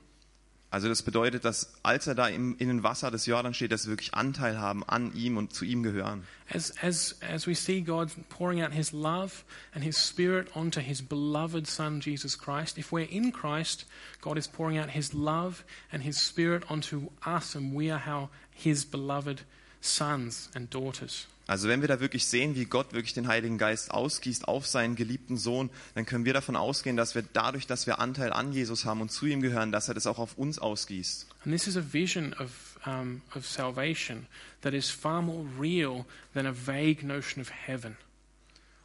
[0.71, 3.87] Also das bedeutet, dass als er da im, in den Wasser des Jordan steht, dass
[3.87, 6.27] wir wirklich Anteil haben an ihm und zu ihm gehören.
[6.53, 9.45] As, as, as we see God pouring out his love
[9.75, 13.87] and his spirit onto his beloved Son, Jesus Christ, if we're in Christ,
[14.21, 18.31] God is pouring out his love and his spirit onto us, and we are how
[18.51, 19.43] his beloved
[19.81, 21.27] sons and daughters.
[21.47, 24.97] Also wenn wir da wirklich sehen, wie Gott wirklich den Heiligen Geist ausgießt auf seinen
[24.97, 28.85] geliebten Sohn, dann können wir davon ausgehen, dass wir dadurch, dass wir Anteil an Jesus
[28.85, 31.27] haben und zu ihm gehören, dass er das auch auf uns ausgießt.
[31.45, 34.27] And this is a vision of, um, of salvation
[34.63, 37.97] that is far more real than a vague notion of heaven.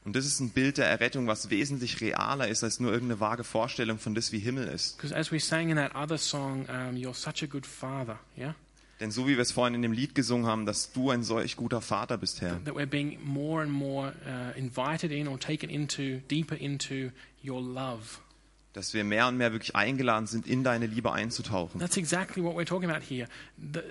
[0.03, 3.43] Und das ist ein Bild der Errettung, was wesentlich realer ist als nur irgendeine vage
[3.43, 4.97] Vorstellung von das, wie Himmel ist.
[4.97, 8.55] Because as we sang in that other song, um, You're such a good father, yeah?
[9.01, 11.55] Denn so wie wir es vorhin in dem Lied gesungen haben, dass du ein solch
[11.55, 15.71] guter Vater bist, Herr, That we're being more and more uh, invited in or taken
[15.71, 17.09] into, deeper into
[17.43, 18.19] your love.
[18.73, 21.79] dass wir mehr und mehr wirklich eingeladen sind, in deine Liebe einzutauchen.
[21.79, 23.27] That's exactly what we're talking about here.
[23.57, 23.81] The,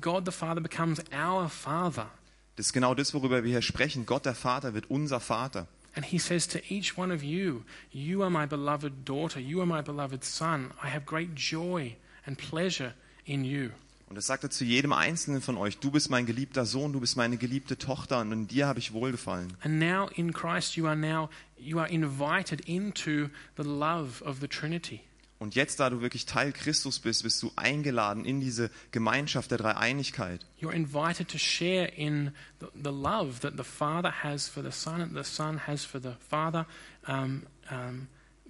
[0.00, 2.08] God the Father becomes our Father.
[2.56, 4.06] Das ist genau das, worüber wir hier sprechen.
[4.06, 5.68] Gott, der Vater, wird unser Vater.
[5.94, 9.66] And he says to each one of you, You are my beloved daughter, you are
[9.66, 10.72] my beloved son.
[10.82, 12.94] I have great joy and pleasure
[13.26, 13.70] in you.
[14.08, 15.78] Und das sagt er zu jedem Einzelnen von euch.
[15.78, 18.92] Du bist mein geliebter Sohn, du bist meine geliebte Tochter und in dir habe ich
[18.92, 19.52] Wohlgefallen.
[19.62, 21.28] And now in Christ you are now
[21.58, 25.00] you are invited into the love of the Trinity.
[25.38, 29.58] Und jetzt, da du wirklich Teil Christus bist, bist du eingeladen in diese Gemeinschaft der
[29.58, 30.46] Dreieinigkeit.
[30.60, 35.02] You're invited to share in the, the love that the Father has for the Son
[35.02, 36.64] and the Son has for the Father,
[37.06, 38.08] um, um,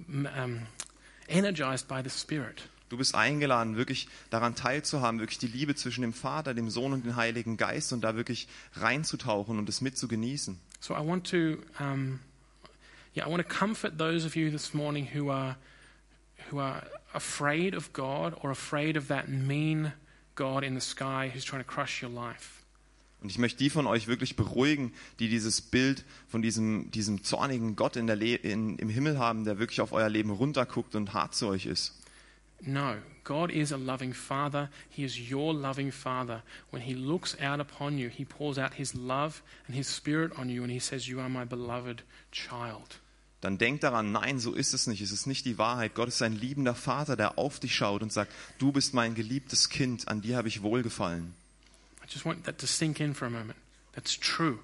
[0.08, 0.66] um,
[1.28, 2.62] energized by the Spirit.
[2.88, 7.04] Du bist eingeladen, wirklich daran teilzuhaben, wirklich die Liebe zwischen dem Vater, dem Sohn und
[7.04, 10.58] dem Heiligen Geist und da wirklich reinzutauchen und es mit zu genießen.
[10.80, 12.20] So I want to, um,
[13.16, 15.56] yeah, I want to comfort those of you this morning who are
[16.50, 16.82] who are
[17.12, 19.92] afraid of God or afraid of that mean
[20.36, 22.62] God in the sky who's trying to crush your life.
[23.22, 27.74] Und ich möchte die von euch wirklich beruhigen, die dieses Bild von diesem, diesem zornigen
[27.74, 31.14] Gott in der Le in, im Himmel haben, der wirklich auf euer Leben runterguckt und
[31.14, 31.95] hart zu euch ist.
[32.64, 34.70] No, God is a loving Father.
[34.88, 36.42] He is your loving Father.
[36.70, 40.48] When He looks out upon you, He pours out His love and His Spirit on
[40.48, 42.02] you, and He says, You are my beloved
[42.32, 43.00] child.
[43.42, 45.02] Dann denkt daran, nein, so ist es nicht.
[45.02, 45.94] Es ist nicht die Wahrheit.
[45.94, 49.68] Gott ist ein liebender Vater, der auf dich schaut und sagt, du bist mein geliebtes
[49.68, 51.34] Kind, an dir habe ich wohlgefallen.
[52.02, 53.58] I just want that to sink in for a moment.
[53.94, 54.58] That's true.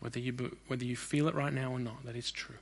[0.00, 0.34] Whether you,
[0.68, 2.56] whether you feel it right now or not, that is true.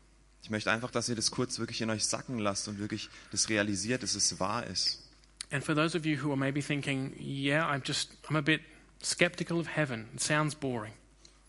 [0.44, 3.48] Ich möchte einfach, dass ihr das kurz wirklich in euch sacken lasst und wirklich das
[3.48, 5.02] realisiert, dass es wahr ist.
[5.50, 8.60] And for those of you who are maybe thinking, yeah, I'm just, I'm a bit
[9.02, 10.06] skeptical of heaven.
[10.14, 10.92] It sounds boring.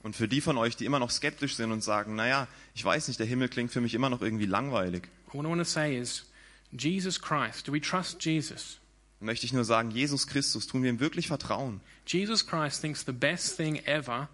[0.01, 3.09] Und für die von euch, die immer noch skeptisch sind und sagen, naja, ich weiß
[3.09, 5.99] nicht, der Himmel klingt für mich immer noch irgendwie langweilig, What I want to say
[5.99, 6.25] is,
[6.71, 8.79] Jesus Christ, do we trust Jesus?
[9.19, 11.81] möchte ich nur sagen, Jesus Christus, tun wir ihm wirklich vertrauen.
[12.05, 14.29] Jesus Christ thinks the best thing ever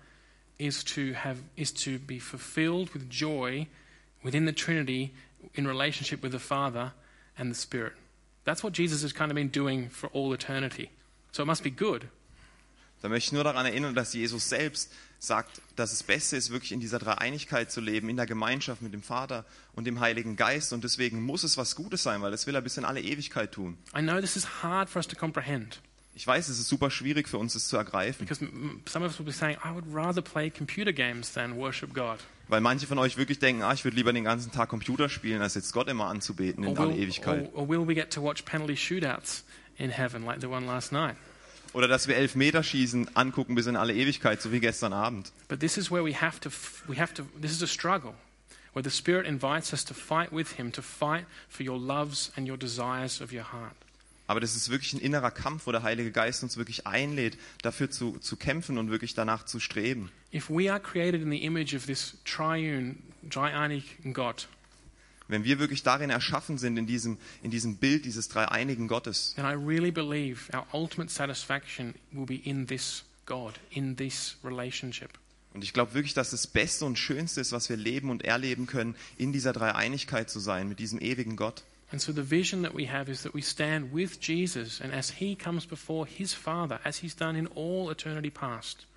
[0.60, 3.66] is to have is to be fulfilled with joy
[4.24, 5.12] within the Trinity
[5.54, 6.94] in relationship with the Father
[7.38, 7.94] and the Spirit.
[8.44, 10.90] That's what Jesus has kind of been doing for all eternity.
[11.32, 12.08] So it must be good.
[13.02, 16.72] Da möchte ich nur daran erinnern, dass Jesus selbst sagt, dass das Beste ist, wirklich
[16.72, 20.72] in dieser Dreieinigkeit zu leben, in der Gemeinschaft mit dem Vater und dem Heiligen Geist.
[20.72, 23.52] Und deswegen muss es was Gutes sein, weil das will er bis in alle Ewigkeit
[23.52, 23.78] tun.
[23.96, 25.82] I know this is hard for us to comprehend
[26.14, 28.46] Ich weiß, es ist super schwierig für uns, das zu ergreifen, because
[28.88, 32.20] some of us will be saying, I would rather play computer games than worship God.
[32.52, 35.42] Weil manche von euch wirklich denken, ah, ich würde lieber den ganzen Tag Computer spielen,
[35.42, 37.50] als jetzt Gott immer anzubeten in alle Ewigkeit.
[37.54, 39.44] or, or will we get to watch penalty shootouts
[39.78, 41.16] in heaven like the one last night?
[41.72, 45.32] Oder dass wir Elfmeterschießen angucken bis in alle Ewigkeit, so wie gestern Abend.
[45.48, 46.50] But this is where we have to,
[46.90, 48.16] we have to, this is a struggle
[48.74, 52.46] where the Spirit invites us to fight with Him, to fight for your loves and
[52.46, 53.78] your desires of your heart.
[54.32, 57.92] Aber das ist wirklich ein innerer Kampf, wo der Heilige Geist uns wirklich einlädt, dafür
[57.92, 60.10] zu, zu kämpfen und wirklich danach zu streben.
[65.28, 69.44] Wenn wir wirklich darin erschaffen sind, in diesem, in diesem Bild dieses dreieinigen Gottes, then
[69.44, 75.10] I really believe our ultimate satisfaction will be in this God, in this relationship.
[75.54, 78.66] und ich glaube wirklich, dass das Beste und Schönste ist, was wir leben und erleben
[78.66, 81.66] können, in dieser Dreieinigkeit zu sein, mit diesem ewigen Gott.
[81.92, 85.12] And so the vision that we have is that we stand with Jesus, and as
[85.20, 88.88] He comes before His Father, as He's done in all eternity past,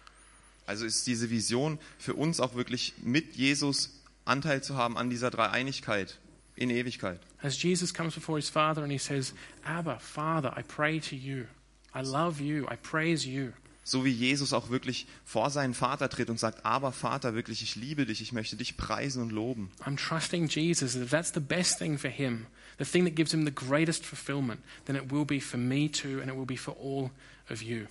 [0.66, 3.90] Also ist diese Vision für uns auch wirklich mit Jesus
[4.24, 6.18] Anteil zu haben an dieser Dreieinigkeit
[6.56, 7.20] in Ewigkeit.
[7.42, 9.34] As Jesus comes before his Father and he says,
[9.64, 11.44] Abba, Father, I pray to you.
[11.94, 12.66] I love you.
[12.70, 13.52] I praise you.
[13.86, 17.76] So wie Jesus auch wirklich vor seinen Vater tritt und sagt, aber Vater, wirklich, ich
[17.76, 19.70] liebe dich, ich möchte dich preisen und loben.
[19.84, 20.96] I'm trusting Jesus.
[20.96, 22.46] If that's the best thing for him,
[22.78, 26.20] the thing that gives him the greatest fulfillment, then it will be for me too,
[26.20, 27.10] and it will be for all
[27.50, 27.86] of you.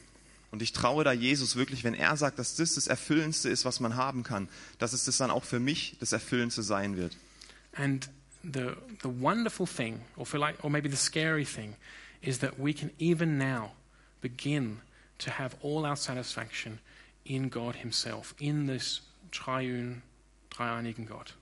[0.52, 3.80] Und ich traue da Jesus wirklich, wenn er sagt, dass das das Erfüllendste ist, was
[3.80, 7.18] man haben kann, dass es das dann auch für mich das Erfüllendste sein wird.
[7.76, 8.08] And
[8.44, 11.76] the the wonderful thing, or for like, or maybe the scary thing,
[12.22, 13.72] is that we can even now
[14.22, 14.82] begin
[15.18, 16.80] to have all our satisfaction
[17.26, 20.04] in God Himself, in this triune,
[20.52, 21.34] dreieinigen Gott.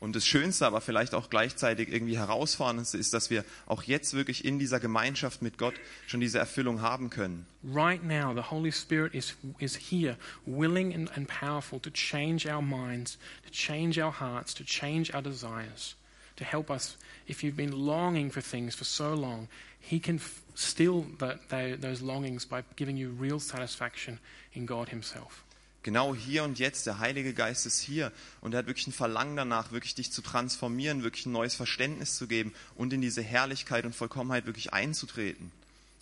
[0.00, 4.46] Und das Schönste, aber vielleicht auch gleichzeitig irgendwie herausforderndste ist, dass wir auch jetzt wirklich
[4.46, 5.74] in dieser Gemeinschaft mit Gott
[6.06, 7.44] schon diese Erfüllung haben können.
[7.62, 12.62] Right now, the Holy Spirit is, is here, willing and, and powerful to change our
[12.62, 15.96] minds, to change our hearts, to change our desires,
[16.36, 16.96] to help us.
[17.28, 19.48] If you've been longing for things for so long,
[19.78, 20.18] He can
[20.54, 21.04] still
[21.50, 24.18] those longings by giving you real satisfaction
[24.54, 25.44] in God Himself.
[25.82, 29.36] Genau hier und jetzt, der Heilige Geist ist hier und er hat wirklich ein Verlangen
[29.36, 33.86] danach, wirklich dich zu transformieren, wirklich ein neues Verständnis zu geben und in diese Herrlichkeit
[33.86, 35.52] und Vollkommenheit wirklich einzutreten.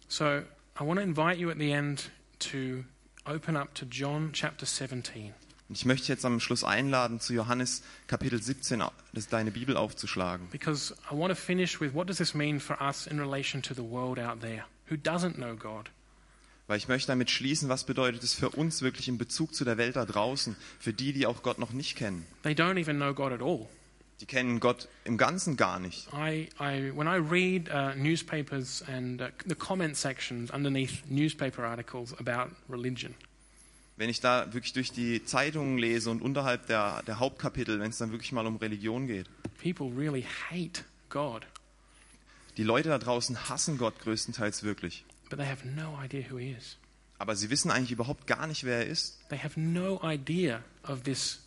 [0.09, 0.25] So
[0.81, 2.85] I want to invite you at the end to
[3.25, 5.35] open up to John chapter 17.
[5.69, 10.49] Und ich möchte jetzt am Schluss einladen, zu Johannes Kapitel 17 das deine Bibel aufzuschlagen.
[10.51, 13.75] Because I want to finish with what does this mean for us in relation to
[13.75, 15.91] the world out there who doesn't know God?
[16.69, 19.79] Weil ich möchte damit schließen, was bedeutet es für uns wirklich in Bezug zu der
[19.79, 22.27] Welt da draußen, für die, die auch Gott noch nicht kennen.
[22.43, 23.67] They don't even know God at all.
[24.21, 26.09] Die kennen Gott im Ganzen gar nicht.
[26.13, 32.13] I, I, when I read uh, newspapers and uh, the comment sections underneath newspaper articles
[32.19, 33.15] about religion,
[33.97, 37.99] Wenn ich da wirklich durch die Zeitungen lese und unterhalb der, der Hauptkapitel, wenn es
[37.99, 39.27] dann wirklich mal um Religion geht,
[39.63, 41.47] people really hate God,
[42.59, 45.05] die Leute da draußen hassen Gott größtenteils wirklich.
[45.29, 46.77] But they have no idea who He is.
[47.19, 49.19] Aber sie wissen eigentlich überhaupt gar nicht, wer er ist.
[49.29, 51.41] They have no idea of this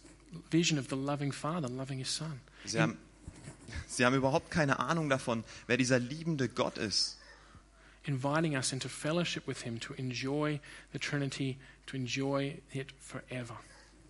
[0.49, 2.39] vision of the loving Father loving His Son.
[2.65, 2.97] Sie haben,
[3.87, 7.17] sie haben überhaupt keine Ahnung davon, wer dieser liebende Gott ist.
[8.03, 10.59] inviting us into fellowship with Him to enjoy
[10.91, 11.57] the Trinity,
[11.87, 13.57] to enjoy it forever.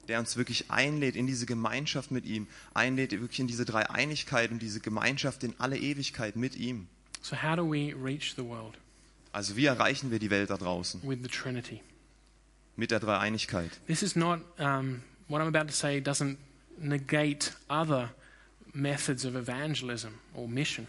[0.07, 4.61] Der uns wirklich einlädt in diese Gemeinschaft mit ihm, einlädt wirklich in diese Dreieinigkeit und
[4.61, 6.87] diese Gemeinschaft in alle Ewigkeit mit ihm.
[7.21, 8.77] So, how do we reach the world
[9.31, 11.01] Also wie erreichen wir die Welt da draußen?
[11.03, 11.81] with the Trinity?
[12.75, 13.71] Mit der Dreieinigkeit.
[13.87, 16.37] This is not, um, what I'm about to say doesn't
[16.77, 18.13] negate other
[18.73, 20.87] methods of evangelism or mission.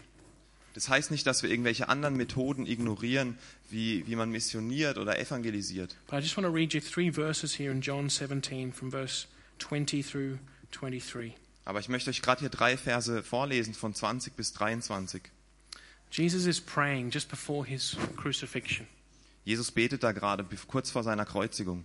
[0.73, 3.37] Das heißt nicht, dass wir irgendwelche anderen Methoden ignorieren,
[3.69, 5.95] wie, wie man missioniert oder evangelisiert.
[6.07, 9.27] But I just want to read you three verses here in John 17 from verse
[9.59, 10.39] 20 through
[10.71, 11.33] 23.
[11.65, 15.21] Aber ich möchte euch gerade hier drei Verse vorlesen von 20 bis 23.
[16.13, 18.85] Jesus is praying just before his crucifixion,
[19.45, 21.83] Jesus betet da gerade kurz vor seiner Kreuzigung.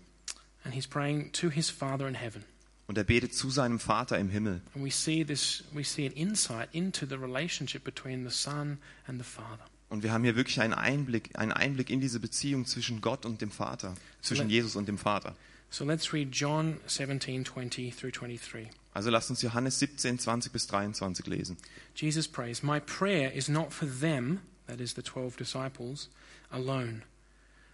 [0.65, 2.45] and he's praying to his Father in heaven.
[2.89, 4.61] Und er betet zu seinem Vater im Himmel.
[4.75, 9.19] And we see this, we see an insight into the relationship between the Son and
[9.19, 9.65] the Father.
[9.89, 13.41] Und wir haben hier wirklich einen Einblick, einen Einblick in diese Beziehung zwischen Gott und
[13.41, 15.35] dem Vater, zwischen Jesus und dem Vater.
[15.71, 18.69] So let's read John 17, 20 through 23.
[18.99, 21.57] Also lasst uns Johannes 17, 20 bis 23 lesen.
[21.95, 26.09] Jesus prays, My prayer is not for them, that is the twelve disciples,
[26.51, 27.05] alone.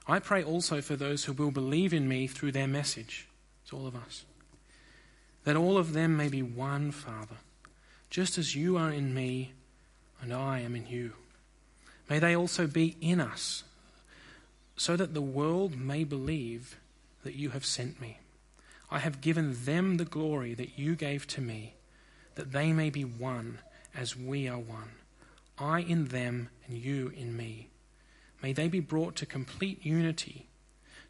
[0.07, 3.27] I pray also for those who will believe in me through their message.
[3.62, 4.27] It's all of us.
[5.45, 7.39] That all of them may be one, Father,
[8.11, 9.53] just as you are in me
[10.20, 11.12] and I am in you.
[12.11, 13.64] May they also be in us,
[14.77, 16.79] so that the world may believe
[17.22, 18.18] that you have sent me.
[18.95, 21.74] I have given them the glory that you gave to me,
[22.36, 23.59] that they may be one
[23.92, 24.92] as we are one.
[25.59, 27.70] I in them and you in me.
[28.40, 30.47] May they be brought to complete unity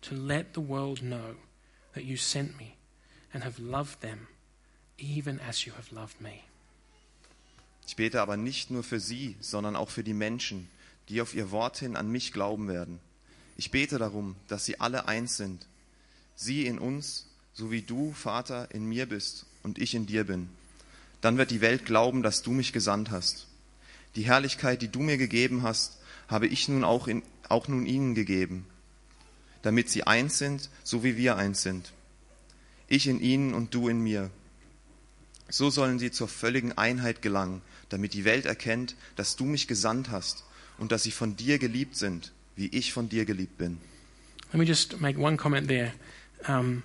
[0.00, 1.36] to let the world know
[1.92, 2.76] that you sent me
[3.34, 4.28] and have loved them
[4.96, 6.42] even as you have loved me.
[7.86, 10.70] Ich bete aber nicht nur für sie, sondern auch für die Menschen,
[11.10, 12.98] die auf ihr Wort hin an mich glauben werden.
[13.58, 15.66] Ich bete darum, dass sie alle eins sind.
[16.34, 20.48] Sie in uns, so wie du, Vater, in mir bist und ich in dir bin.
[21.20, 23.46] Dann wird die Welt glauben, dass du mich gesandt hast.
[24.16, 25.98] Die Herrlichkeit, die du mir gegeben hast,
[26.28, 28.66] habe ich nun auch, in, auch nun ihnen gegeben,
[29.62, 31.92] damit sie eins sind, so wie wir eins sind.
[32.88, 34.30] Ich in ihnen und du in mir.
[35.48, 40.10] So sollen sie zur völligen Einheit gelangen, damit die Welt erkennt, dass du mich gesandt
[40.10, 40.44] hast
[40.78, 43.78] und dass sie von dir geliebt sind, wie ich von dir geliebt bin.
[44.52, 45.92] Let me just make one comment there.
[46.46, 46.82] Um,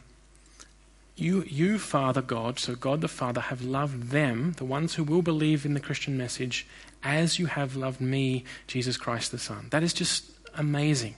[1.20, 5.22] You, you, Father God, so God the Father, have loved them, the ones who will
[5.22, 6.66] believe in the Christian message,
[7.04, 9.68] as you have loved me, Jesus Christ the Son.
[9.72, 11.18] That is just amazing.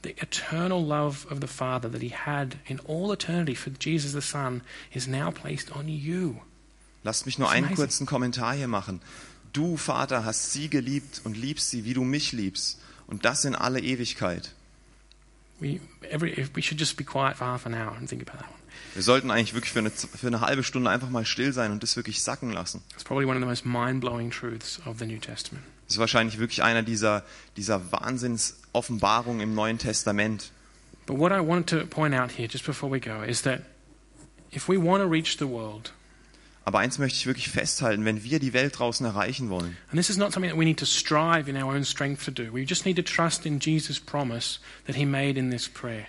[0.00, 4.22] The eternal love of the Father that he had in all eternity for Jesus the
[4.22, 4.62] Son
[4.94, 6.40] is now placed on you.
[7.04, 9.02] Lasst mich nur einen kurzen Kommentar hier machen.
[9.52, 12.80] Du, Vater, hast sie geliebt und liebst sie, wie du mich liebst.
[13.06, 14.54] Und das in alle Ewigkeit.
[15.60, 15.78] We,
[16.10, 18.59] every, we should just be quiet for half an hour and think about that one.
[18.94, 21.82] Wir sollten eigentlich wirklich für eine, für eine halbe Stunde einfach mal still sein und
[21.82, 22.82] das wirklich sacken lassen.
[22.92, 25.64] It's probably one of the most mind blowing truths of the New Testament.
[25.86, 27.24] Das ist wahrscheinlich wirklich einer dieser,
[27.56, 30.50] dieser Wahnsinns-Offenbarungen im Neuen Testament.
[31.06, 33.62] But what I wanted to point out here, just before we go, is that
[34.52, 35.92] if we want to reach the world,
[36.64, 40.10] Aber eins möchte ich wirklich festhalten, wenn wir die Welt draußen erreichen wollen, and this
[40.10, 42.62] is not something that we need to strive in our own strength to do, we
[42.62, 46.06] just need to trust in Jesus' promise that he made in this prayer.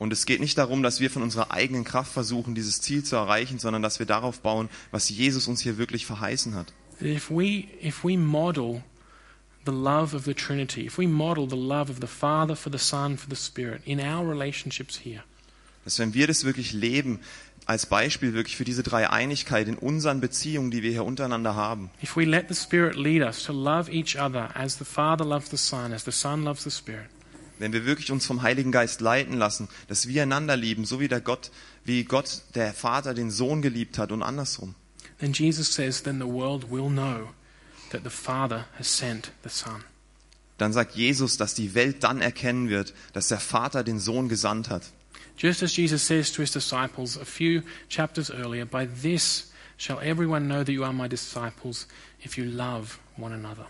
[0.00, 3.16] Und es geht nicht darum, dass wir von unserer eigenen Kraft versuchen, dieses Ziel zu
[3.16, 6.72] erreichen, sondern dass wir darauf bauen, was Jesus uns hier wirklich verheißen hat.
[7.02, 8.82] If we, if we model
[9.66, 12.78] the love of the Trinity, if we model the love of the Father for the
[12.78, 15.22] Son for the Spirit in our relationships here,
[15.84, 17.20] Dass wenn wir das wirklich leben,
[17.66, 22.16] als Beispiel wirklich für diese Dreieinigkeit in unseren Beziehungen, die wir hier untereinander haben, if
[22.16, 25.58] we let the Spirit lead us to love each other as the Father loves the
[25.58, 27.10] Son, as the Son loves the Spirit,
[27.60, 31.08] wenn wir wirklich uns vom Heiligen Geist leiten lassen, dass wir einander lieben, so wie
[31.08, 31.50] der Gott,
[31.84, 34.74] wie Gott der Vater den Sohn geliebt hat und andersrum,
[35.18, 37.28] then Jesus says, then the world will know
[37.90, 39.84] that the Father has sent the Son.
[40.56, 44.70] dann sagt Jesus, dass die Welt dann erkennen wird, dass der Vater den Sohn gesandt
[44.70, 44.82] hat.
[45.36, 50.46] Just as Jesus says to his disciples a few chapters earlier, by this shall everyone
[50.46, 51.86] know that you are my disciples
[52.22, 53.66] if you love one another.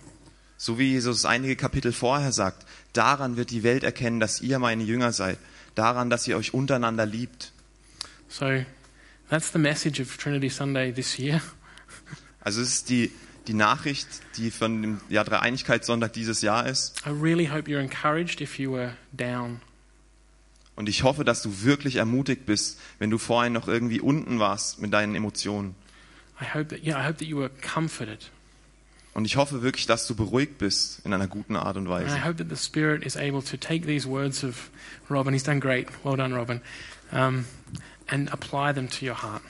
[0.63, 4.85] So wie Jesus einige Kapitel vorher sagt, daran wird die Welt erkennen, dass ihr meine
[4.85, 5.39] Jünger seid,
[5.75, 7.53] daran, dass ihr euch untereinander liebt.
[8.29, 8.45] So
[9.31, 11.41] that's the message of Trinity Sunday this year.
[12.43, 13.11] Also es ist die,
[13.47, 14.07] die Nachricht,
[14.37, 17.03] die von dem ja, Dreieinigkeitssonntag dieses Jahr ist.
[17.07, 19.63] I really hope you're encouraged if you were down.
[20.77, 24.81] Und ich hoffe, dass du wirklich ermutigt bist, wenn du vorhin noch irgendwie unten warst
[24.81, 25.75] mit deinen Emotionen.
[26.39, 28.31] I hope that yeah, I hope that you were comforted.
[29.13, 32.07] Und ich hoffe wirklich, dass du beruhigt bist in einer guten Art und And I
[32.07, 32.25] Weise.
[32.25, 34.71] hope that the Spirit is able to take these words of
[35.09, 36.61] Robin, he's done great, well done, Robin,
[37.13, 37.45] um,
[38.09, 39.43] and apply them to your heart.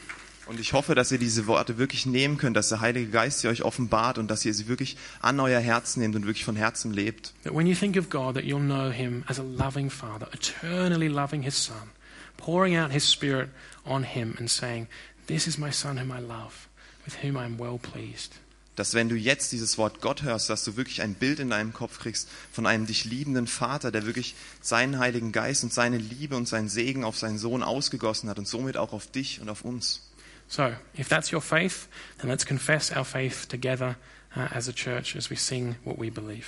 [0.47, 3.49] Und ich hoffe, dass ihr diese Worte wirklich nehmen könnt, dass der Heilige Geist sie
[3.49, 6.93] euch offenbart und dass ihr sie wirklich an euer Herz nehmt und wirklich von Herzen
[6.93, 7.35] lebt.
[7.45, 11.09] That when you think of God, that you'll know Him as a loving Father, eternally
[11.09, 11.91] loving His Son,
[12.37, 13.51] pouring out His Spirit
[13.85, 14.89] on Him and saying,
[15.29, 16.67] This is my Son whom I love,
[17.05, 18.35] with whom I am well pleased.
[18.81, 21.75] Dass wenn du jetzt dieses Wort Gott hörst, dass du wirklich ein Bild in deinem
[21.75, 26.35] Kopf kriegst von einem dich liebenden Vater, der wirklich seinen Heiligen Geist und seine Liebe
[26.35, 29.67] und seinen Segen auf seinen Sohn ausgegossen hat und somit auch auf dich und auf
[29.67, 30.09] uns.
[30.49, 31.89] So, if that's your faith,
[32.21, 33.97] then let's confess our faith together
[34.35, 36.47] uh, as a church as we sing what we believe.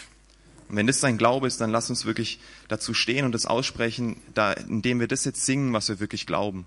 [0.70, 4.16] Und wenn das dein Glaube ist, dann lass uns wirklich dazu stehen und das aussprechen,
[4.33, 6.64] da, indem wir das jetzt singen, was wir wirklich glauben.